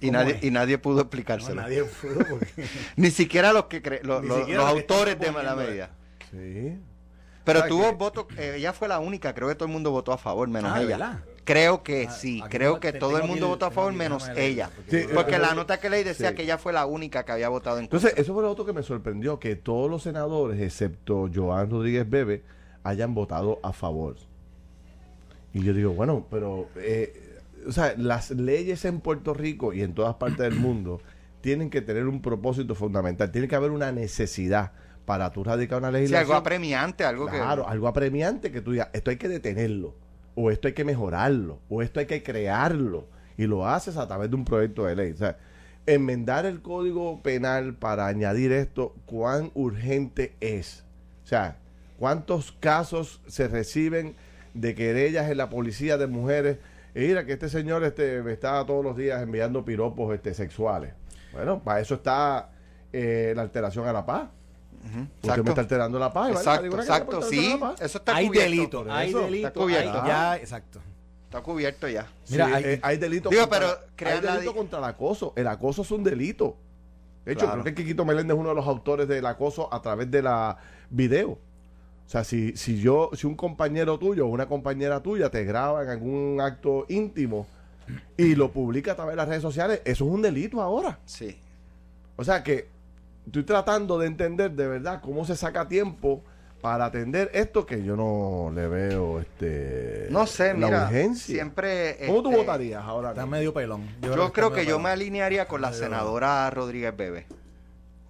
[0.00, 0.44] Y ¿Cómo nadie, es?
[0.44, 1.56] y nadie pudo No, explicárselo.
[1.60, 2.46] nadie pudo porque...
[2.96, 5.26] Ni siquiera los que cre- los, Ni los- siquiera los los que están autores de
[5.26, 5.90] la proponiendo medida.
[6.30, 6.78] Sí.
[7.44, 10.12] Pero tuvo que- votos, eh, ella fue la única, creo que todo el mundo votó
[10.12, 10.96] a favor, menos Ah, ¿de ella.
[10.98, 11.18] verdad?
[11.48, 14.70] Creo que Ah, sí, creo que todo el mundo votó a favor menos ella.
[14.74, 16.34] porque Sí, Porque eh, la nota que leí decía sí.
[16.34, 17.98] que ella fue la única que había votado en contra.
[17.98, 22.08] Entonces, eso fue lo otro que me sorprendió, que todos los senadores, excepto Joan Rodríguez
[22.08, 22.42] Bebe,
[22.84, 24.16] hayan votado a favor.
[25.54, 29.94] Y yo digo, bueno, pero, eh, o sea, las leyes en Puerto Rico y en
[29.94, 31.00] todas partes del mundo
[31.40, 33.30] tienen que tener un propósito fundamental.
[33.32, 34.72] Tiene que haber una necesidad
[35.06, 36.26] para tú radicar una Sí, legislación.
[36.26, 37.70] algo apremiante, algo Claro, que...
[37.70, 39.94] algo apremiante que tú digas, esto hay que detenerlo,
[40.40, 44.30] o esto hay que mejorarlo, o esto hay que crearlo, y lo haces a través
[44.30, 45.10] de un proyecto de ley.
[45.10, 45.36] O sea,
[45.84, 50.84] enmendar el código penal para añadir esto, cuán urgente es.
[51.24, 51.56] O sea,
[51.98, 54.14] cuántos casos se reciben
[54.54, 56.58] de querellas en la policía de mujeres.
[56.94, 60.92] Y mira que este señor este, me está todos los días enviando piropos este, sexuales.
[61.32, 62.52] Bueno, para eso está
[62.92, 64.28] eh, la alteración a la paz.
[64.78, 65.48] Ujú, Usted me exacto.
[65.50, 66.22] está alterando la paz.
[66.28, 67.80] vale, Exacto, exacto, sí, alterando la paz.
[67.82, 68.50] eso está hay cubierto.
[68.50, 69.18] delito, hay eso.
[69.20, 70.02] delito, Está cubierto.
[70.02, 70.80] hay- ya, exacto.
[71.24, 72.06] Está cubierto ya.
[72.30, 74.78] Mira, Sí, hay- eh, hay delito Digo, contra, pero hay crear la delito di- contra
[74.78, 75.32] el acoso.
[75.36, 76.56] El acoso es un delito.
[77.26, 77.62] De hecho, Claro.
[77.62, 80.56] creo que Quiquito Meléndez es uno de los autores del acoso a través de la
[80.88, 81.32] video.
[81.32, 85.82] O sea, si, si yo, si un compañero tuyo o una compañera tuya te graba
[85.82, 87.46] en algún acto íntimo
[88.16, 90.98] y lo publica a través de las redes sociales, eso es un delito ahora.
[91.04, 91.38] Sí.
[92.16, 92.68] O sea que
[93.28, 96.22] estoy tratando de entender de verdad cómo se saca tiempo
[96.60, 101.34] para atender esto que yo no le veo este No sé, la mira, urgencia.
[101.36, 101.98] siempre...
[102.06, 103.10] ¿Cómo tú este, votarías ahora?
[103.10, 103.86] Está medio pelón.
[104.02, 107.26] Yo, creo que yo me alinearía con la senadora Rodríguez Bebe.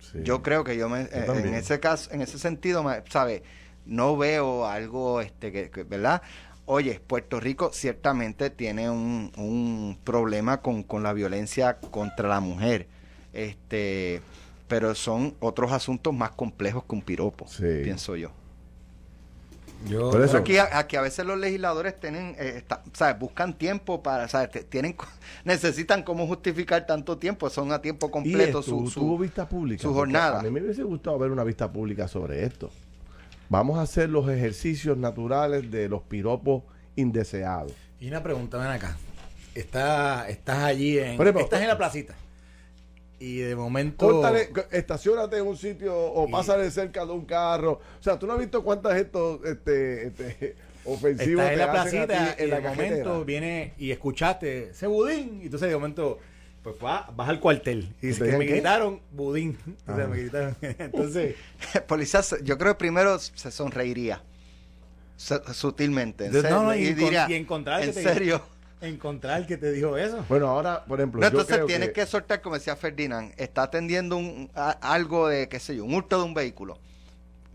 [0.01, 0.21] Sí.
[0.25, 3.43] Yo creo que yo me, eh, en ese caso, en ese sentido, ¿sabe?
[3.85, 6.23] No veo algo, este, que, que- ¿verdad?
[6.65, 12.87] Oye, Puerto Rico ciertamente tiene un, un problema con, con la violencia contra la mujer,
[13.35, 14.23] este,
[14.69, 17.81] pero son otros asuntos más complejos que un piropo, Sí.
[17.83, 18.31] pienso yo.
[19.89, 23.17] Yo, Por eso- aquí, a- aquí a veces los legisladores tienen, eh, está- ¿sabes?
[23.19, 24.69] buscan tiempo para, ¿sabes?
[24.69, 24.97] Tienen,
[25.45, 28.63] necesitan cómo justificar tanto tiempo, son a tiempo ¿Y completo esto?
[28.63, 29.81] su, su- ¿Tuvo vista pública?
[29.81, 30.41] su Porque jornada.
[30.41, 32.71] A mí me hubiese gustado ver una vista pública sobre esto.
[33.49, 36.65] Vamos a hacer los ejercicios naturales de los piropos
[36.97, 37.73] indeseados.
[38.01, 38.97] Y una pregunta, ven acá.
[39.55, 41.21] Está, estás allí en.
[41.39, 42.15] Estás en la placita.
[43.21, 44.07] Y de momento.
[44.07, 47.73] Córtale, estacionate en un sitio o Y- pásale cerca de un carro.
[47.99, 52.03] O sea, tú no has visto cuántas estos este, este, ofensivos en te la hacen
[52.03, 55.41] a ti placita y en la de momento viene y escuchaste ese budín.
[55.43, 56.19] Y entonces de momento,
[56.63, 57.93] pues va, vas al cuartel.
[58.01, 58.53] Y dice ¿Te que me dijeron qué?
[58.55, 59.59] gritaron budín.
[59.89, 60.57] O sea, me gritaron.
[60.61, 61.35] Entonces,
[61.89, 64.23] Policía, se- yo creo que primero se sonreiría.
[65.17, 66.27] Su- Sutilmente.
[66.27, 68.41] en No, serio, no, y y diría, y en serio.
[68.81, 70.25] Encontrar que te dijo eso.
[70.29, 72.07] Bueno, ahora, por ejemplo, No, yo entonces creo tienes que...
[72.07, 76.19] soltar, como decía Ferdinand, está atendiendo un, a- algo de, qué sé yo, un hurto
[76.19, 76.79] de un vehículo.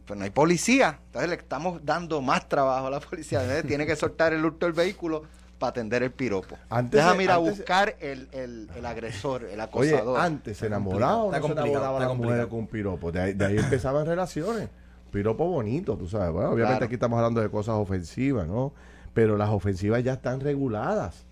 [0.05, 0.99] Pues no hay policía.
[1.07, 3.41] Entonces le estamos dando más trabajo a la policía.
[3.41, 5.23] Entonces, tiene que soltar el hurto del vehículo
[5.57, 6.57] para atender el piropo.
[6.69, 9.61] Antes- Déjame ir a buscar el, el, el agresor, el Oye,
[9.95, 10.19] acosador.
[10.19, 12.49] antes se enamoraba o no se enamoraba mujeres complicado.
[12.49, 13.11] con un piropo.
[13.13, 14.67] De ahí, de ahí empezaban relaciones.
[15.09, 16.31] Piropo bonito, tú sabes.
[16.33, 16.85] Bueno, obviamente Claro.
[16.85, 18.73] aquí estamos hablando de cosas ofensivas, ¿no?
[19.13, 21.25] Pero las ofensivas ya están reguladas.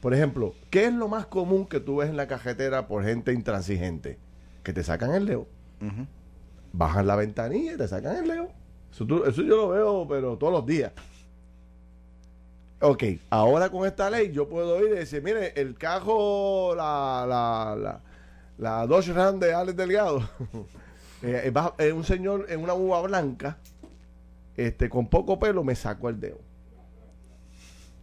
[0.00, 3.32] Por ejemplo, ¿qué es lo más común que tú ves en la cajetera por gente
[3.32, 4.18] intransigente?
[4.62, 5.46] Que te sacan el leo.
[6.72, 8.48] Bajan la ventanilla y te sacan el leo.
[8.92, 10.92] Eso, tú- eso yo lo veo, pero todos los días.
[12.80, 17.76] Ok, ahora con esta ley yo puedo ir y decir, mire, el cajo, la, la,
[17.76, 18.00] la,
[18.56, 20.20] la Dodge Ram de Alex Delgado,
[21.22, 23.58] eh, eh, eh, un señor en una uva blanca,
[24.56, 26.38] este, con poco pelo, me sacó el dedo.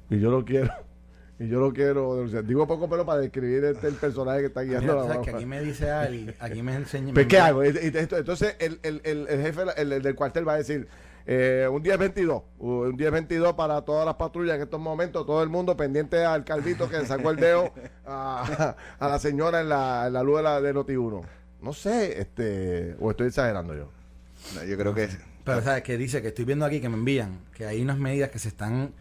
[0.09, 0.71] Y yo lo quiero.
[1.37, 2.45] Y yo lo quiero denunciar.
[2.45, 5.35] Digo poco pelo para describir este, el personaje que está guiando Mira, la sabes que
[5.35, 7.13] aquí me dice Ali, aquí me enseña.
[7.13, 7.61] Pues, ¿qué hago?
[7.61, 10.87] Entonces, el, el, el, el jefe el, el del cuartel va a decir:
[11.27, 15.75] eh, un 10-22, un 10-22 para todas las patrullas en estos momentos, todo el mundo
[15.75, 17.73] pendiente al calvito que sacó el dedo
[18.05, 21.21] a, a la señora en la, en la luz de, la, de Noti1.
[21.61, 23.89] No sé, este, o estoy exagerando yo.
[24.55, 25.09] No, yo creo que
[25.43, 25.81] Pero, ¿sabes?
[25.81, 28.49] Que dice que estoy viendo aquí que me envían que hay unas medidas que se
[28.49, 28.93] están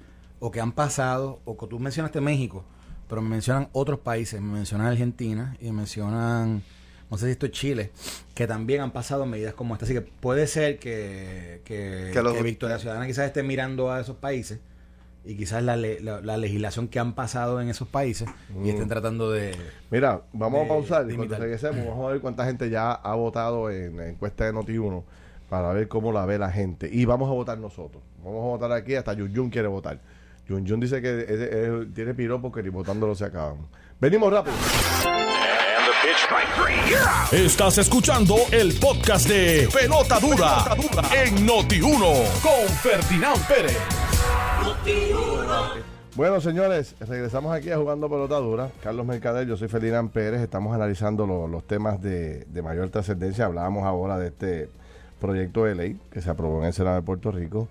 [0.45, 2.65] o que han pasado, o que tú mencionaste México,
[3.09, 6.63] pero me mencionan otros países, me mencionan Argentina y me mencionan,
[7.11, 7.93] no sé si esto es Chile,
[8.35, 9.87] que también han pasado medidas como esta.
[9.87, 14.01] Así que puede ser que, que, Que los- que Victoria Ciudadana quizás esté mirando a
[14.01, 14.59] esos países
[15.25, 18.29] y quizás la, le- la, la legislación que han pasado en esos países
[18.63, 19.57] y estén tratando de...
[19.91, 23.15] Mira, vamos De- a pausar y cuando regresemos vamos a ver cuánta gente ya ha
[23.15, 25.03] votado en la encuesta de Noti1
[25.49, 26.91] para ver cómo la ve la gente.
[26.93, 28.03] Y vamos a votar nosotros.
[28.23, 30.01] Vamos a votar aquí, hasta Yun quiere votar.
[30.49, 33.57] Yun Yun dice que es- es- tiene piropo que ni votándolo se acaban.
[34.01, 34.55] Venimos rápido.
[37.33, 40.65] Estás escuchando el podcast de Pelota Dura,
[41.25, 43.79] en Noti1 con Ferdinand Pérez.
[46.15, 48.71] Bueno, señores, regresamos aquí a Jugando Pelota Dura.
[48.83, 50.41] Carlos Mercader, yo soy Ferdinand Pérez.
[50.43, 53.47] Estamos analizando lo- los temas de, de mayor trascendencia.
[53.47, 54.69] Hablábamos ahora de este
[55.21, 57.69] proyecto de ley que se aprobó en el Senado de Puerto Rico.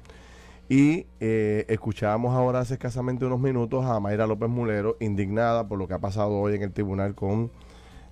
[0.70, 5.88] Y eh, escuchábamos ahora hace escasamente unos minutos a Mayra López Mulero, indignada por lo
[5.88, 7.52] que ha pasado hoy en el tribunal con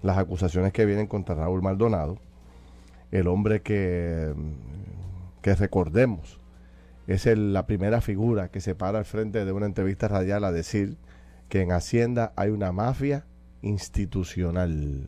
[0.03, 2.17] las acusaciones que vienen contra Raúl Maldonado,
[3.11, 4.33] el hombre que,
[5.41, 6.39] que recordemos
[7.07, 10.51] es el- la primera figura que se para al frente de una entrevista radial a
[10.51, 10.97] decir
[11.49, 13.25] que en Hacienda hay una mafia
[13.61, 15.07] institucional.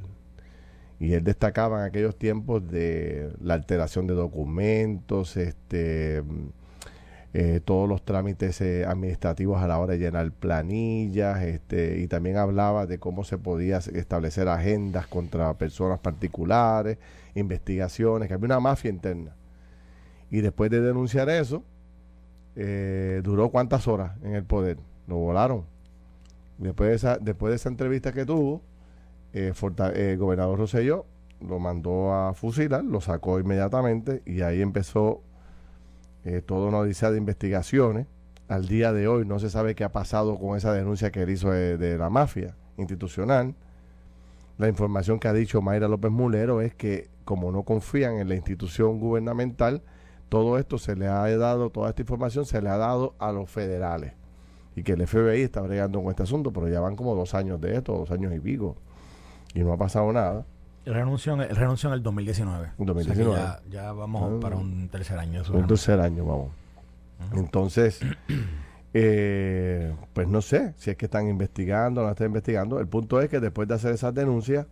[0.99, 6.47] Y él destacaba en aquellos tiempos de la alteración de documentos, este, mm,
[7.33, 12.37] eh, todos los trámites eh, administrativos a la hora de llenar planillas, este, y también
[12.37, 16.97] hablaba de cómo se podía establecer agendas contra personas particulares,
[17.35, 19.35] investigaciones, que había una mafia interna.
[20.29, 21.63] Y después de denunciar eso,
[22.55, 24.77] eh, duró cuántas horas en el poder.
[25.07, 25.65] Lo volaron.
[26.57, 28.61] Después de esa, después de esa entrevista que tuvo,
[29.33, 31.05] eh, eh, el gobernador Rosselló
[31.41, 35.23] lo mandó a fusilar, lo sacó inmediatamente y ahí empezó
[36.25, 38.07] eh, toda una odisea de investigaciones.
[38.47, 41.29] Al día de hoy no se sabe qué ha pasado con esa denuncia que él
[41.29, 43.55] hizo de, la mafia institucional.
[44.57, 48.35] La información que ha dicho Mayra López Mulero es que como no confían en la
[48.35, 49.81] institución gubernamental,
[50.29, 53.49] todo esto se le ha dado, toda esta información se le ha dado a los
[53.49, 54.13] federales.
[54.75, 57.61] Y que el FBI está bregando con este asunto, pero ya van como dos años
[57.61, 58.75] de esto, dos años y pico.
[59.53, 60.45] Y no ha pasado nada.
[60.85, 62.71] Renunció, en- el renunció en el 2019.
[62.77, 63.31] En 2019.
[63.31, 64.39] O sea ya, ya vamos Ah.
[64.41, 65.41] para un tercer año.
[65.53, 66.51] Un tercer año, vamos.
[67.33, 67.99] Entonces,
[68.93, 72.79] eh, pues no sé si es que están investigando o no están investigando.
[72.79, 74.67] El punto es que después de hacer esas denuncias,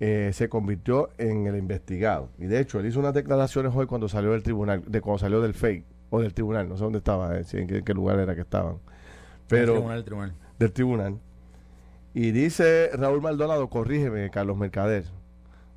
[0.00, 2.28] eh, se convirtió en el investigado.
[2.38, 5.40] Y de hecho, él hizo unas declaraciones hoy cuando salió del tribunal, de cuando salió
[5.40, 8.18] del FEI, o del tribunal, no sé dónde estaba, eh, si en qué, qué lugar
[8.18, 8.76] era que estaban.
[9.48, 10.32] Pero tribunal, el tribunal.
[10.58, 11.18] del tribunal.
[12.14, 15.04] Y dice Raúl Maldonado, corrígeme, Carlos Mercader.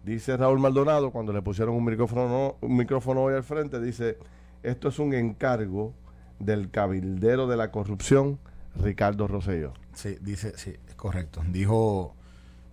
[0.04, 4.17] Dice Raúl Maldonado, cuando le pusieron un micrófono, un micrófono hoy al frente, dice,
[4.63, 5.93] esto es un encargo
[6.39, 8.38] del cabildero de la corrupción,
[8.76, 9.73] Ricardo Rosselló.
[9.93, 11.41] Sí, dice, sí, es correcto.
[11.52, 12.13] Dijo,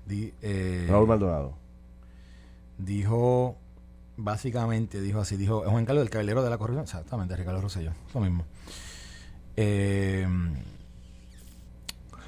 [0.06, 1.54] di- eh, Raúl Maldonado.
[2.78, 3.56] dijo,
[4.16, 7.92] básicamente, dijo así, dijo, es un encargo del caballero de la corrupción, exactamente, Ricardo Rosselló,
[8.12, 8.44] lo mismo.
[9.56, 10.26] Eh,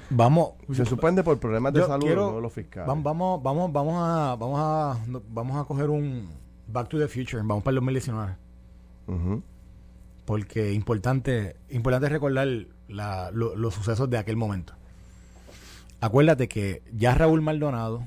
[0.09, 2.87] vamos, Se suspende por problemas de salud quiero- no los fiscales.
[2.89, 4.97] vam- vamos, vamos, vamos a, vamos a,
[5.29, 6.27] vamos a coger un
[6.67, 8.35] Back to the Future, vamos para el 2019.
[9.07, 9.41] Ujú.
[10.25, 12.47] porque importante importante recordar
[12.89, 14.73] la- lo- los sucesos de aquel momento.
[16.01, 18.03] Acuérdate que ya Raúl Maldonado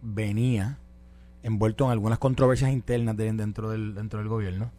[0.00, 0.78] venía
[1.42, 4.70] envuelto en algunas controversias internas de- dentro del dentro del gobierno.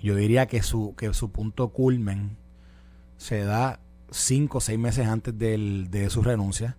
[0.00, 2.36] Yo diría que su que su punto culmen
[3.16, 3.80] se da
[4.14, 6.76] cinco o seis meses antes del- de su renuncia,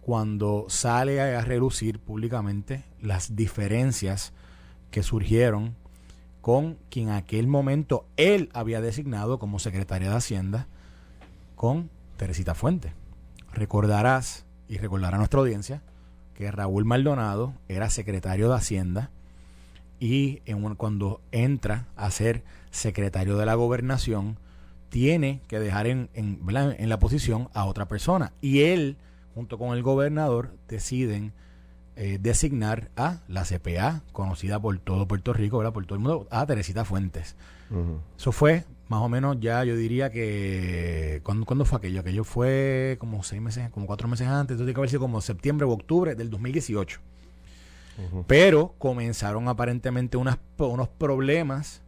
[0.00, 4.32] cuando sale a, relucir públicamente las diferencias
[4.90, 5.76] que surgieron
[6.40, 10.66] con quien en aquel momento él había designado como secretaria de Hacienda,
[11.54, 12.94] con Teresita Fuente.
[13.52, 15.82] Recordarás y recordará nuestra audiencia
[16.34, 19.10] que Raúl Maldonado era secretario de Hacienda
[20.00, 20.40] y
[20.78, 24.38] cuando entra a ser secretario de la gobernación,
[24.90, 28.32] tiene que dejar en, en, la posición a otra persona.
[28.40, 28.98] Y él,
[29.34, 31.32] junto con el gobernador, deciden
[31.96, 35.72] eh, designar a la CPA, conocida por todo Puerto Rico, ¿verdad?
[35.72, 37.36] por todo el mundo, a Teresita Fuentes.
[38.18, 41.20] Eso fue más o menos ya, yo diría que.
[41.22, 42.00] ¿Cuándo, cuándo fue aquello?
[42.00, 44.54] Aquello fue como seis meses, como cuatro meses antes.
[44.54, 47.00] Entonces tiene que haber sido como septiembre o octubre del 2018.
[48.26, 51.82] Pero comenzaron aparentemente unas, unos problemas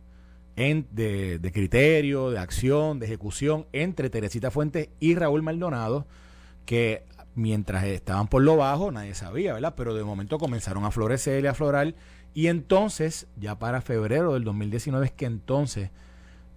[0.57, 6.07] en- de, de criterio, de acción, de ejecución entre Teresita Fuentes y Raúl Maldonado,
[6.66, 9.74] que mientras estaban por lo bajo nadie sabía, ¿verdad?
[9.76, 11.94] Pero de momento comenzaron a florecer y a aflorar.
[12.34, 15.90] Y entonces, ya para febrero del 2019 es que entonces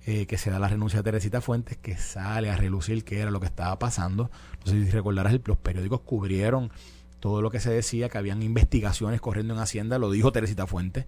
[0.05, 3.31] eh, que se da la renuncia de Teresita Fuentes, que sale a relucir qué era
[3.31, 4.29] lo que estaba pasando.
[4.65, 6.71] No sé si recordarás, los periódicos cubrieron
[7.25, 11.05] todo lo que se decía, que habían investigaciones corriendo en Hacienda, lo dijo Teresita Fuentes,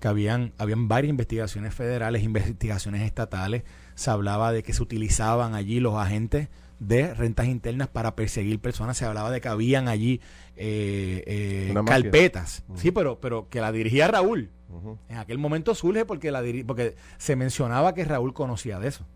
[0.00, 3.62] que habían, habían varias investigaciones federales, investigaciones estatales,
[3.94, 6.48] se hablaba de que se utilizaban allí los agentes
[6.80, 10.20] de rentas internas para perseguir personas, se hablaba de que habían allí
[10.56, 11.22] eh,
[11.72, 14.50] eh, carpetas, sí, pero, pero que la dirigía Raúl.
[15.08, 19.06] En aquel momento surge porque la porque se mencionaba que Raúl conocía de eso.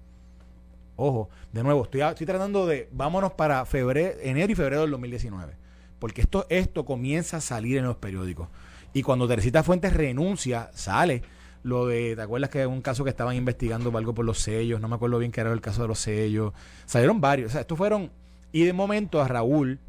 [0.94, 5.63] Ojo, de nuevo, estoy, estoy tratando de, vámonos para febrero, enero y febrero del 2019.
[6.04, 8.48] Porque esto, esto comienza a salir en los periódicos.
[8.92, 11.22] Y cuando Teresita Fuentes renuncia, sale
[11.62, 14.82] lo de, ¿te acuerdas que un caso que estaban investigando algo por los sellos?
[14.82, 16.52] No me acuerdo bien qué era el caso de los sellos.
[16.84, 17.48] Salieron varios.
[17.48, 18.12] O sea, estos fueron,
[18.52, 19.80] y de momento a Raúl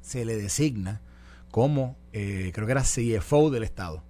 [0.00, 1.00] se le designa
[1.52, 4.02] como, eh, creo que era CFO del Estado.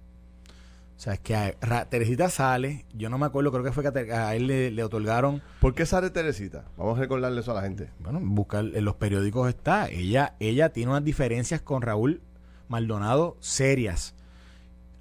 [0.95, 3.83] O sea, es que a Ra- Teresita sale, yo no me acuerdo, creo que fue
[3.91, 6.65] que a él le, le otorgaron, ¿Por qué sale Teresita?
[6.77, 7.89] Vamos a recordarle eso a la gente.
[7.99, 12.21] bueno, buscar en los periódicos está, ella, ella tiene unas diferencias con Raúl
[12.69, 14.15] Maldonado serias,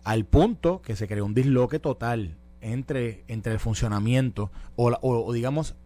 [0.02, 5.24] al punto que se creó un disloque total entre, entre el funcionamiento, o, la- o-
[5.24, 5.76] o digamos,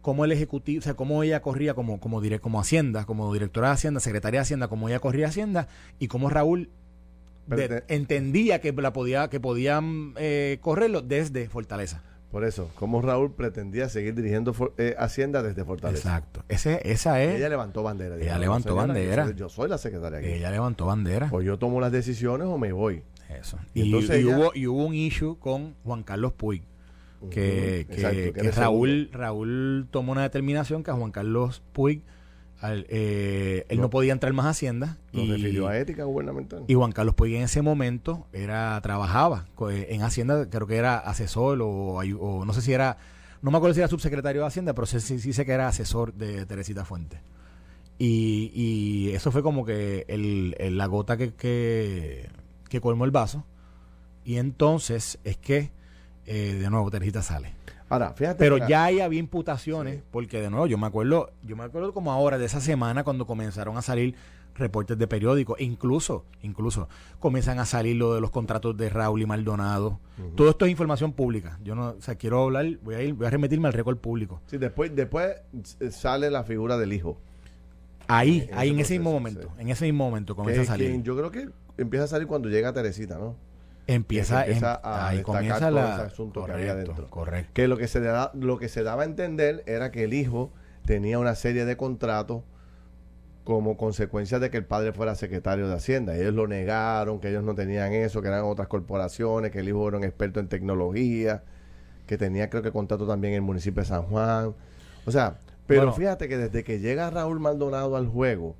[0.00, 3.74] como el ejecutivo, o sea, cómo ella corría como, como, como Hacienda, como directora de
[3.74, 5.68] Hacienda, secretaria de Hacienda, como ella corría Hacienda,
[5.98, 6.70] y cómo Raúl
[7.46, 12.02] de- Pero te- entendía que la podía, que podían eh, correrlo desde Fortaleza.
[12.30, 16.08] Por eso, como Raúl pretendía seguir dirigiendo for- eh, Hacienda desde Fortaleza.
[16.16, 16.42] Exacto.
[16.48, 17.36] Ese, esa es.
[17.36, 18.16] Ella levantó bandera.
[18.16, 19.22] Ella levantó "Señora, bandera.
[19.24, 20.28] Yo soy, yo soy la secretaria aquí.
[20.28, 21.28] ella levantó bandera.
[21.30, 23.02] O yo tomo las decisiones o me voy.
[23.28, 23.58] Eso.
[23.74, 26.62] Y entonces y ella- hubo, y hubo un issue con Juan Carlos Puig.
[27.30, 31.12] Que, que- exacto, que que era el Raúl, Raúl tomó una determinación que a Juan
[31.12, 32.02] Carlos Puig
[32.62, 33.90] al- eh, él no, No.
[33.90, 34.96] podía entrar más a Hacienda.
[35.12, 36.64] Y, refirió a ética gubernamental.
[36.68, 40.96] y Juan Carlos Puig en ese momento era trabajaba eh, en Hacienda, creo que era
[40.98, 42.96] asesor o, no sé si era,
[43.42, 45.68] no me acuerdo si era subsecretario de Hacienda, pero sí, sí, sí sé que era
[45.68, 47.20] asesor de Teresita Fuentes.
[47.98, 52.28] Y, y eso fue como que el, el- la gota que, que,
[52.68, 53.44] que colmó el vaso.
[54.24, 55.70] Y entonces es que,
[56.26, 57.52] eh, de nuevo, Teresita sale.
[57.92, 58.38] Ahora, fíjate.
[58.38, 60.02] Pero ya ahí había imputaciones, Sí.
[60.10, 63.26] porque de nuevo, yo me acuerdo, yo me acuerdo como ahora de esa semana cuando
[63.26, 64.14] comenzaron a salir
[64.54, 66.86] reportes de periódicos, incluso, incluso
[67.20, 69.98] comienzan a salir lo de los contratos de Raúl y Maldonado.
[70.36, 71.58] Todo esto es información pública.
[71.64, 74.40] Yo no, o sea, quiero hablar, voy a ir, voy a remitirme al récord público.
[74.46, 75.36] Sí, después, después
[75.90, 77.18] sale la figura del hijo.
[78.08, 79.48] Ahí, En ahí en ese ese mismo momento, sí.
[79.58, 80.92] en ese mismo momento comienza Que- a salir.
[80.92, 83.36] que yo creo que empieza a salir cuando llega Teresita, ¿no?
[83.86, 87.10] Empieza, em- a ahí destacar comienza todo la ese asunto que había correcto, dentro.
[87.10, 87.50] correcto.
[87.54, 90.52] Que lo que se da, lo que se daba a entender era que el hijo
[90.86, 92.42] tenía una serie de contratos
[93.44, 96.16] como consecuencia de que el padre fuera secretario de Hacienda.
[96.16, 99.88] Ellos lo negaron, que ellos no tenían eso, que eran otras corporaciones, que el hijo
[99.88, 101.42] era un experto en tecnología,
[102.06, 104.54] que tenía creo que contrato también en el municipio de San Juan.
[105.06, 105.92] O sea, pero Bueno.
[105.96, 108.54] fíjate que desde que llega Raúl Maldonado al juego,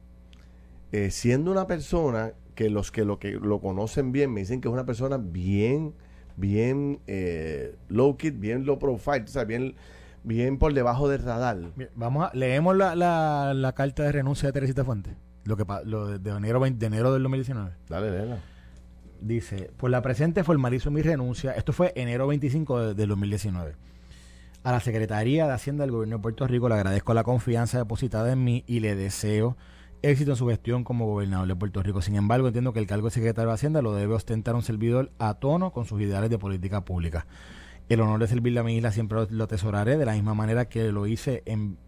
[0.91, 4.69] eh, siendo una persona que los que lo que lo conocen bien me dicen que
[4.69, 5.95] es una persona bien,
[6.37, 9.75] bien eh, low kid, bien low profile, o sea, bien,
[10.25, 11.59] bien por debajo del radar.
[11.77, 15.15] Bien, Vamos a, leemos la, la, la carta de renuncia de Teresita Fuentes.
[15.45, 17.71] Lo que lo de, de enero 20 de enero del 2019.
[17.89, 18.39] Dale, léela.
[19.21, 21.53] Dice, por la presente formalizo mi renuncia.
[21.53, 23.75] Esto fue enero 25 de- del 2019.
[24.65, 28.33] A la Secretaría de Hacienda del Gobierno de Puerto Rico le agradezco la confianza depositada
[28.33, 29.57] en mí y le deseo
[30.03, 32.03] éxito en su gestión como gobernador de Puerto Rico.
[32.03, 35.13] Sin embargo, entiendo que el cargo de secretario de Hacienda lo debe ostentar un servidor
[35.19, 37.27] a tono con sus ideales de política pública.
[37.89, 40.93] El honor de servirle a mi isla siempre lo, atesoraré de la misma manera que
[40.93, 41.79] lo hice en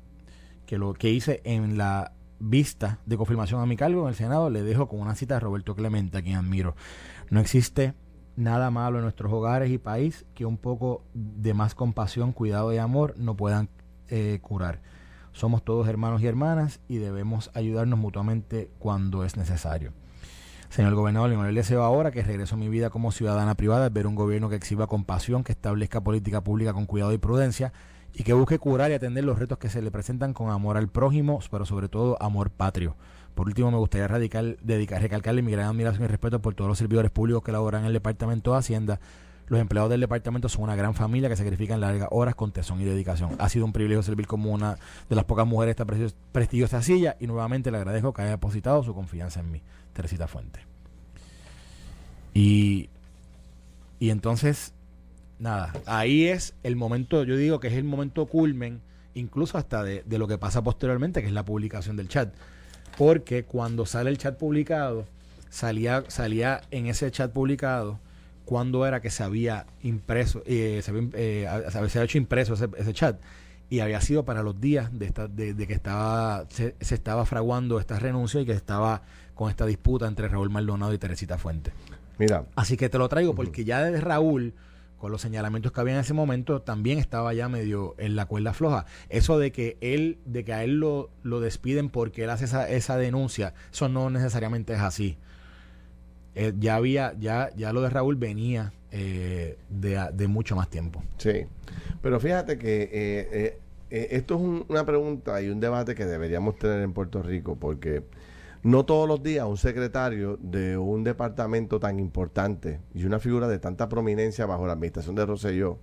[0.67, 4.51] que lo que hice en la vista de confirmación a mi cargo en el Senado,
[4.51, 6.75] le dejo con una cita de Roberto Clemente, a quien admiro.
[7.31, 7.95] No existe
[8.37, 12.79] nada malo en nuestros hogares y país que un poco de más compasión, cuidado y
[12.79, 13.69] amor no puedan
[14.09, 14.81] eh, curar.
[15.35, 19.93] Somos todos hermanos y hermanas y debemos ayudarnos mutuamente cuando es necesario.
[20.70, 24.14] Señor gobernador, le deseo ahora que regreso a mi vida como ciudadana privada, ver un
[24.14, 27.72] gobierno que exhiba compasión, que establezca política pública con cuidado y prudencia
[28.12, 30.89] y que busque curar y atender los retos que se le presentan con amor al
[30.89, 32.97] prójimo, pero sobre todo amor patrio.
[33.35, 36.78] Por último, me gustaría radical, dedicar, recalcarle mi gran admiración y respeto por todos los
[36.78, 39.01] servidores públicos que laboran en el Departamento de Hacienda.
[39.47, 42.85] Los empleados del departamento son una gran familia que sacrifican largas horas con tesón y
[42.85, 43.37] dedicación.
[43.39, 44.79] Ha sido un privilegio servir como una
[45.09, 48.83] de las pocas mujeres de esta prestigiosa silla y nuevamente le agradezco que haya depositado
[48.83, 49.63] su confianza en mí.
[49.93, 50.61] Teresita Fuente.
[52.33, 52.89] Y,
[54.01, 54.73] y entonces
[55.39, 58.81] nada, ahí es el momento, yo digo que es el momento culmen,
[59.15, 62.35] incluso hasta de, lo que pasa posteriormente, que es la publicación del chat.
[62.97, 65.05] Porque cuando sale el chat publicado,
[65.51, 67.99] salía, salía en ese chat publicado
[68.45, 73.21] cuando era que se había impreso, eh, se, había, eh, hecho impreso ese, chat
[73.71, 77.99] y había sido para los días de, esta, de, que estaba se, estaba fraguando esta
[77.99, 79.03] renuncia y que estaba
[79.35, 81.73] con esta disputa entre Raúl Maldonado y Teresita Fuente.
[82.19, 82.45] Mira.
[82.55, 84.55] Así que te lo traigo porque ya desde Raúl
[85.05, 88.55] con los señalamientos que había en ese momento, también estaba ya medio en la cuerda
[88.55, 88.87] floja.
[89.11, 92.71] Eso de que él, de que a él lo, lo despiden porque él hace esa,
[92.71, 95.19] esa denuncia, eso no necesariamente es así.
[96.35, 101.03] Eh, ya había, ya, ya lo de Raúl venía eh, de, mucho más tiempo.
[101.16, 101.47] Sí,
[102.03, 103.59] pero fíjate que eh,
[103.91, 108.03] esto es una pregunta y un debate que deberíamos tener en Puerto Rico, porque
[108.64, 113.59] no todos los días un secretario de un departamento tan importante y una figura de
[113.59, 115.78] tanta prominencia bajo la administración de Rosselló,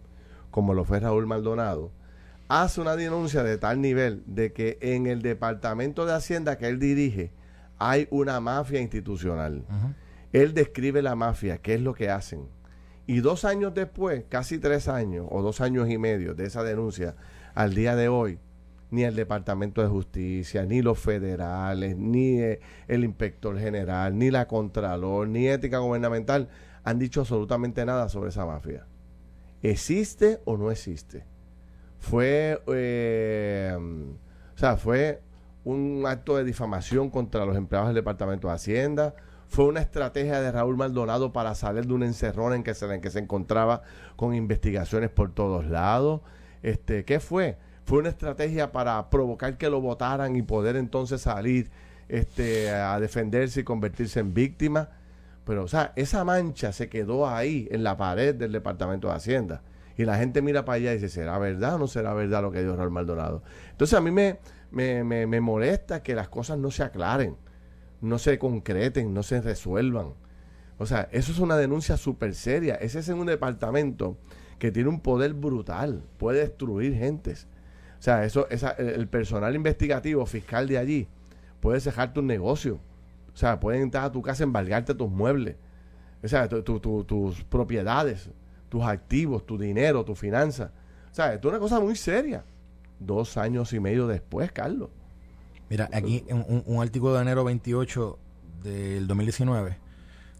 [0.49, 1.91] como lo fue Raúl Maldonado,
[2.49, 6.79] hace una denuncia de tal nivel de que en el departamento de Hacienda que él
[6.79, 7.31] dirige
[7.77, 9.63] hay una mafia institucional.
[10.33, 12.47] Él describe la mafia, qué es lo que hacen.
[13.07, 17.15] Y dos años después, casi tres años o dos años y medio de esa denuncia,
[17.53, 18.39] al día de hoy,
[18.91, 24.47] ni el Departamento de Justicia, ni los federales, ni eh, el inspector general, ni la
[24.47, 26.49] Contralor, ni ética gubernamental
[26.83, 28.85] han dicho absolutamente nada sobre esa mafia.
[29.61, 31.25] ¿Existe o no existe?
[31.99, 35.21] Fue, eh, o sea, fue
[35.63, 39.15] un acto de difamación contra los empleados del Departamento de Hacienda,
[39.51, 43.01] fue una estrategia de Raúl Maldonado para salir de un encerrón en que se, en
[43.01, 43.81] que se encontraba
[44.15, 46.21] con investigaciones por todos lados.
[46.63, 47.57] Este, ¿Qué fue?
[47.83, 51.69] fue una estrategia para provocar que lo votaran y poder entonces salir
[52.07, 54.87] este, a defenderse y convertirse en víctima.
[55.43, 59.63] Pero, o sea, esa mancha se quedó ahí, en la pared del Departamento de Hacienda.
[59.97, 62.53] Y la gente mira para allá y dice, ¿será verdad o no será verdad lo
[62.53, 63.43] que dijo Raúl Maldonado?
[63.71, 64.39] Entonces a mí me,
[64.71, 67.35] me, me, me molesta que las cosas no se aclaren,
[68.01, 70.13] no se concreten, no se resuelvan.
[70.77, 72.75] O sea, eso es una denuncia súper seria.
[72.75, 74.17] Ese es en un departamento
[74.57, 77.47] que tiene un poder brutal, puede destruir gentes.
[77.99, 81.07] O sea, eso, esa, el personal investigativo fiscal de allí
[81.59, 82.79] puede cejarte un negocio.
[83.33, 85.55] O sea, pueden entrar a tu casa, embargarte tus muebles.
[86.23, 88.29] O sea, tus propiedades,
[88.69, 90.71] tus activos, tu dinero, tu finanzas.
[91.11, 92.43] O sea, esto es una cosa muy seria.
[92.99, 94.89] Dos años y medio después, Carlos.
[95.71, 98.19] Mira, aquí un, un artículo de enero 28
[98.61, 99.77] del 2019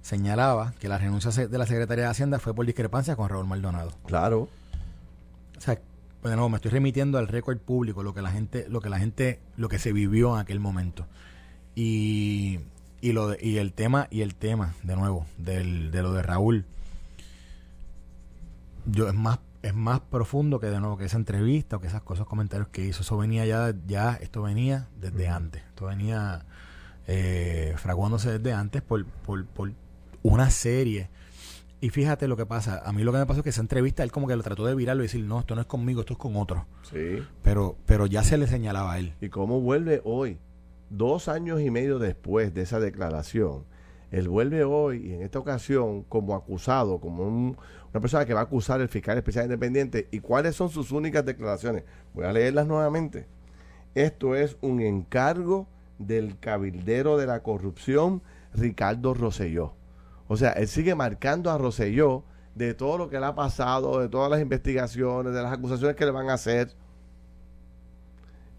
[0.02, 3.94] señalaba que la renuncia de la Secretaría de Hacienda fue por discrepancia con Raúl Maldonado.
[4.06, 4.50] Claro.
[5.58, 5.80] O sea,
[6.22, 8.90] pues de nuevo me estoy remitiendo al récord público, lo que la gente, lo que
[8.90, 11.08] la gente, lo que se vivió en aquel momento.
[11.76, 12.60] Y,
[13.00, 16.66] y lo y el tema, y el tema, de nuevo, del, de lo de Raúl,
[18.86, 22.02] yo es más, es más profundo que de nuevo que esa entrevista o que esas
[22.02, 23.02] cosas, comentarios que hizo.
[23.02, 25.64] Eso venía ya, ya, esto venía desde antes.
[25.70, 26.46] Esto venía
[27.08, 29.72] eh, fraguándose desde antes por, por, por
[30.24, 31.10] una serie
[31.84, 32.84] y fíjate lo que pasa.
[32.86, 34.66] A mí lo que me pasó es que esa entrevista él como que lo trató
[34.66, 36.68] de virarlo y decir, no, esto no es conmigo, esto es con otro.
[36.84, 37.24] Sí.
[37.42, 39.16] Pero, pero ya se le señalaba a él.
[39.20, 40.38] ¿Y cómo vuelve hoy?
[40.92, 43.66] Dos años y medio después de esa declaración,
[44.12, 47.56] él vuelve hoy y en esta ocasión como acusado, como
[47.94, 50.08] una persona que va a acusar al fiscal especial independiente.
[50.12, 51.84] ¿Y cuáles son sus únicas declaraciones?
[52.14, 53.28] Voy a leerlas nuevamente.
[53.96, 55.68] Esto es un encargo
[56.00, 58.22] del cabildero de la corrupción,
[58.54, 59.74] Ricardo Rosselló.
[60.28, 62.24] O sea, él sigue marcando a Roselló
[62.56, 66.06] de todo lo que le ha pasado, de todas las investigaciones, de las acusaciones que
[66.06, 66.74] le van a hacer.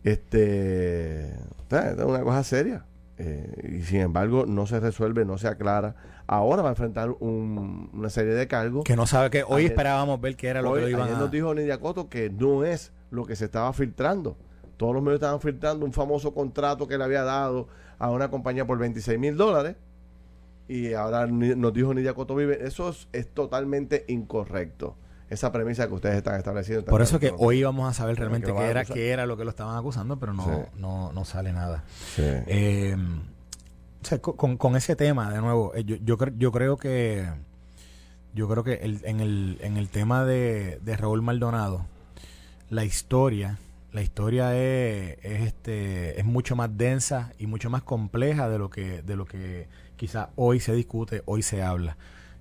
[0.05, 2.85] Este, es una cosa seria.
[3.19, 5.95] Eh, y sin embargo, no se resuelve, no se aclara.
[6.33, 8.85] Ahora va a enfrentar un- una serie de cargos.
[8.85, 11.03] Que no sabe que hoy Ayer- esperábamos ver que era lo Hoy, que lo iban
[11.03, 11.19] ayer a...
[11.21, 14.37] nos dijo Nidia Coto que no es lo que se estaba filtrando.
[14.79, 17.69] Todos los medios estaban filtrando un famoso contrato que le había dado
[17.99, 19.77] a una compañía por 26 mil dólares.
[20.69, 22.67] Y ahora nos dijo Nidia Coto Vive.
[22.67, 24.97] Eso es, es totalmente incorrecto.
[25.29, 26.85] Esa premisa que ustedes están estableciendo.
[26.87, 29.51] Por eso que hoy íbamos a saber realmente qué era, qué era lo que lo
[29.51, 30.51] estaban acusando, pero no, Sí.
[30.77, 31.85] no, no sale nada.
[32.15, 32.23] Sí.
[32.25, 32.97] Eh,
[34.21, 37.27] con, ese tema, de nuevo, eh, yo, yo, yo creo que
[38.35, 41.85] yo creo que el- en, el, en el tema de, de Raúl Maldonado,
[42.71, 43.59] la historia,
[43.93, 48.71] la historia es, es, este, es mucho más densa y mucho más compleja de lo
[48.71, 51.97] que, de lo que quizá hoy se discute, hoy se habla.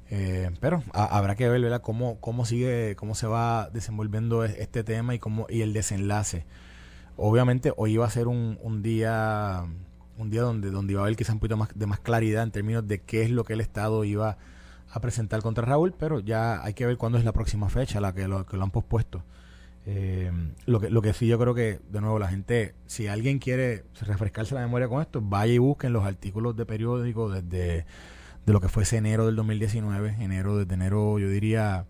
[0.09, 4.83] Eh, pero ha- habrá que ver cómo, cómo sigue, cómo se va desenvolviendo es- este
[4.83, 6.45] tema y cómo, y el desenlace.
[7.17, 9.65] Obviamente hoy iba a ser un, un día
[10.17, 12.51] un día donde, donde iba a haber quizá un poquito más de más claridad en
[12.51, 14.37] términos de qué es lo que el Estado iba
[14.93, 18.13] a presentar contra Raúl, pero ya hay que ver cuándo es la próxima fecha, la
[18.13, 19.23] que lo, que lo han pospuesto.
[19.87, 20.31] Eh,
[20.67, 23.83] lo que lo que sí yo creo que, de nuevo, la gente, si alguien quiere
[24.01, 27.85] refrescarse la memoria con esto, vaya y busquen los artículos de periódico desde
[28.45, 31.85] de lo que fuese enero del 2019, enero, desde enero, yo diría,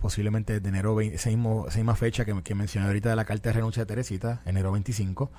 [0.00, 3.24] posiblemente desde enero 20, esa, mismo- esa misma fecha que, que mencioné ahorita de la
[3.24, 5.30] carta de renuncia de Teresita, enero 25,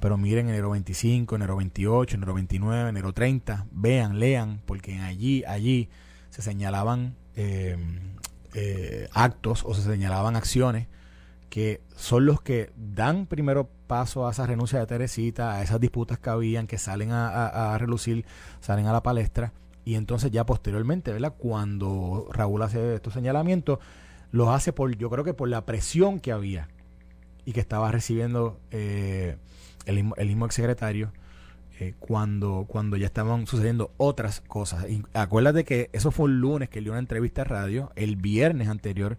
[0.00, 5.88] pero miren enero 25, enero 28, enero 29, enero 30, vean, lean, porque allí, allí
[6.30, 7.76] se señalaban eh,
[8.54, 10.86] eh, actos o se señalaban acciones
[11.50, 16.18] que son los que dan primero paso a esa renuncia de Teresita, a esas disputas
[16.18, 18.24] que habían, que salen a, a- a relucir,
[18.60, 19.52] salen a la palestra,
[19.84, 21.34] y entonces ya posteriormente, ¿verdad?
[21.38, 23.78] Cuando Raúl hace estos señalamientos,
[24.32, 26.68] los hace por, yo creo que por la presión que había
[27.46, 29.36] y que estaba recibiendo eh,
[29.86, 31.12] el, mismo- el mismo exsecretario
[31.80, 34.86] eh, cuando, cuando ya estaban sucediendo otras cosas.
[34.90, 38.16] Y acuérdate que eso fue un lunes que él dio una entrevista a radio, el
[38.16, 39.16] viernes anterior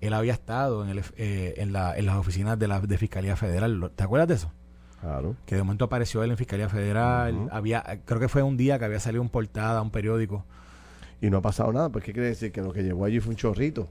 [0.00, 3.34] él había estado en, el, eh, en, la- en las oficinas de la de Fiscalía
[3.36, 3.90] Federal.
[3.96, 4.52] ¿Te acuerdas de eso?
[5.00, 5.34] Claro.
[5.46, 7.48] Que de momento apareció él en Fiscalía Federal.
[7.52, 10.44] Había Creo que fue un día que había salido un portada, un periódico.
[11.20, 12.52] Y no ha pasado nada, pues ¿qué quiere decir?
[12.52, 13.88] Que lo que llevó allí fue un chorrito,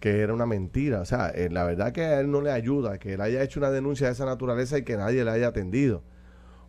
[0.00, 1.00] que era una mentira.
[1.00, 3.60] O sea, eh, la verdad que a él no le ayuda que él haya hecho
[3.60, 6.02] una denuncia de esa naturaleza y que nadie le haya atendido.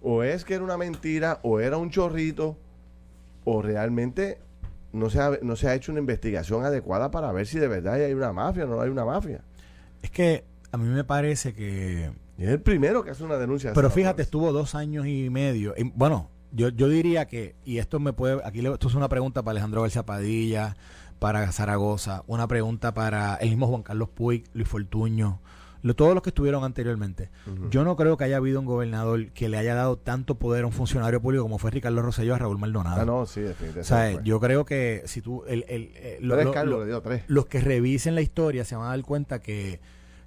[0.02, 2.58] O es que era una mentira, o era un chorrito,
[3.44, 4.40] o realmente
[4.94, 7.96] no se ha, no se ha hecho una investigación adecuada para ver si de verdad
[7.96, 9.44] hay una mafia o no hay una mafia.
[10.02, 13.72] Es que a mí me parece que Y es el primero que hace una denuncia.
[13.72, 14.22] de Pero fíjate, naturaleza.
[14.24, 15.74] estuvo dos años y medio.
[15.78, 19.10] Y, bueno, yo, yo diría que, y esto me puede, aquí le- esto es una
[19.10, 20.76] pregunta para Alejandro García Padilla,
[21.20, 25.40] para Zaragoza, una pregunta para el mismo Juan Carlos Puig, Luis Fortuño,
[25.82, 27.30] lo- todos los que estuvieron anteriormente.
[27.70, 30.68] Yo no creo que haya habido un gobernador que le haya dado tanto poder a
[30.68, 33.02] un funcionario público como fue Ricardo Rosselló a Raúl Maldonado.
[33.02, 33.82] Ah, no, sí, definitivamente.
[33.82, 37.02] o sea, yo creo que si tú, el, el, eh, lo- lo- lo- le dio
[37.02, 37.24] tres.
[37.28, 39.80] los que revisen la historia se van a dar cuenta que,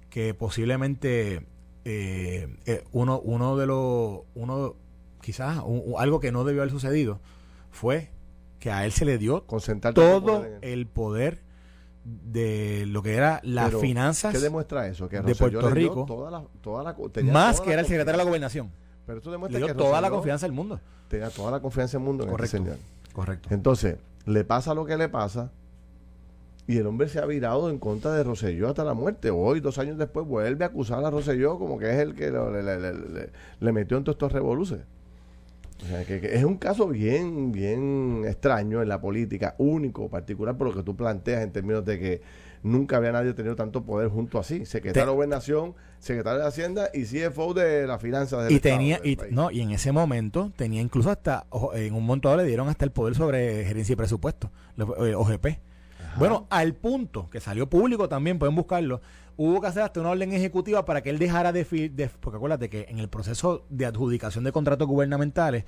[0.09, 1.45] que posiblemente
[1.85, 4.75] eh, eh, uno, uno de los, uno,
[5.21, 7.19] quizás un- algo que no debió haber sucedido
[7.71, 8.11] fue
[8.59, 9.41] que a él se le dio
[9.93, 11.41] todo el poder
[12.03, 15.07] de lo que era las Pero, finanzas ¿Qué demuestra eso?
[15.09, 16.95] Que de Puerto Rico, toda la, toda la,
[17.31, 18.71] más toda que era el secretario de la gobernación.
[19.05, 20.79] Pero esto Le demuestra dio que toda la confianza del mundo.
[21.07, 22.57] Tenía toda la confianza del mundo en Correcto.
[22.57, 22.77] este señor.
[23.13, 23.49] Correcto.
[23.51, 25.51] Entonces, le pasa lo que le pasa
[26.67, 29.31] y el hombre se ha virado en contra de Rosselló hasta la muerte.
[29.31, 32.51] Hoy, dos años después, vuelve a acusar a Rosselló como que es el que lo-
[32.51, 33.29] le, le- le- le-
[33.59, 34.81] le metió en todos estos revoluces.
[35.83, 40.57] O sea, que, que es un caso bien, bien extraño en la política, único, particular
[40.57, 42.21] por lo que tú planteas en términos de que
[42.63, 44.65] nunca había nadie tenido tanto poder junto así.
[44.65, 48.97] Secretario de Gobernación, secretario de Hacienda y CFO de las finanzas del y Estado, tenía
[48.99, 49.31] del y, país.
[49.31, 52.91] no y en ese momento tenía incluso hasta en un dado le dieron hasta el
[52.91, 55.47] poder sobre gerencia y presupuesto eh, OGP
[56.17, 59.01] bueno al punto que salió público también pueden buscarlo
[59.41, 62.69] hubo que hacer hasta una orden ejecutiva para que él dejara de, de porque acuérdate
[62.69, 65.63] que en el proceso de adjudicación de contratos gubernamentales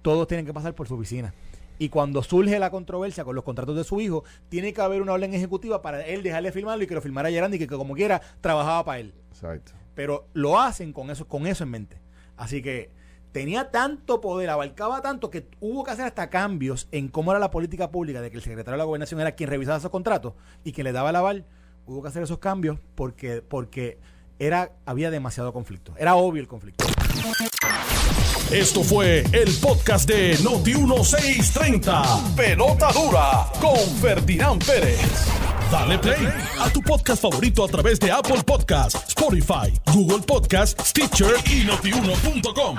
[0.00, 1.34] todos tienen que pasar por su oficina
[1.78, 5.12] y cuando surge la controversia con los contratos de su hijo, tiene que haber una
[5.12, 7.94] orden ejecutiva para él dejarle firmarlo y que lo firmara Gerandi y que, que como
[7.94, 9.72] quiera trabajaba para él Exacto.
[9.94, 12.00] pero lo hacen con eso, con eso en mente.
[12.38, 12.92] Así que
[13.32, 17.50] tenía tanto poder, abarcaba tanto que hubo que hacer hasta cambios en cómo era la
[17.50, 20.32] política pública de que el secretario de la gobernación era quien revisaba esos contratos
[20.64, 21.44] y que le daba el aval.
[21.86, 23.98] Hubo que hacer esos cambios porque, porque
[24.38, 25.94] era, había demasiado conflicto.
[25.98, 26.84] Era obvio el conflicto.
[28.50, 32.34] Esto fue el podcast de Noti1630.
[32.34, 35.00] Pelota dura con Ferdinand Pérez.
[35.70, 36.28] Dale play
[36.60, 42.76] a tu podcast favorito a través de Apple Podcasts, Spotify, Google Podcasts, Stitcher y notiuno.com.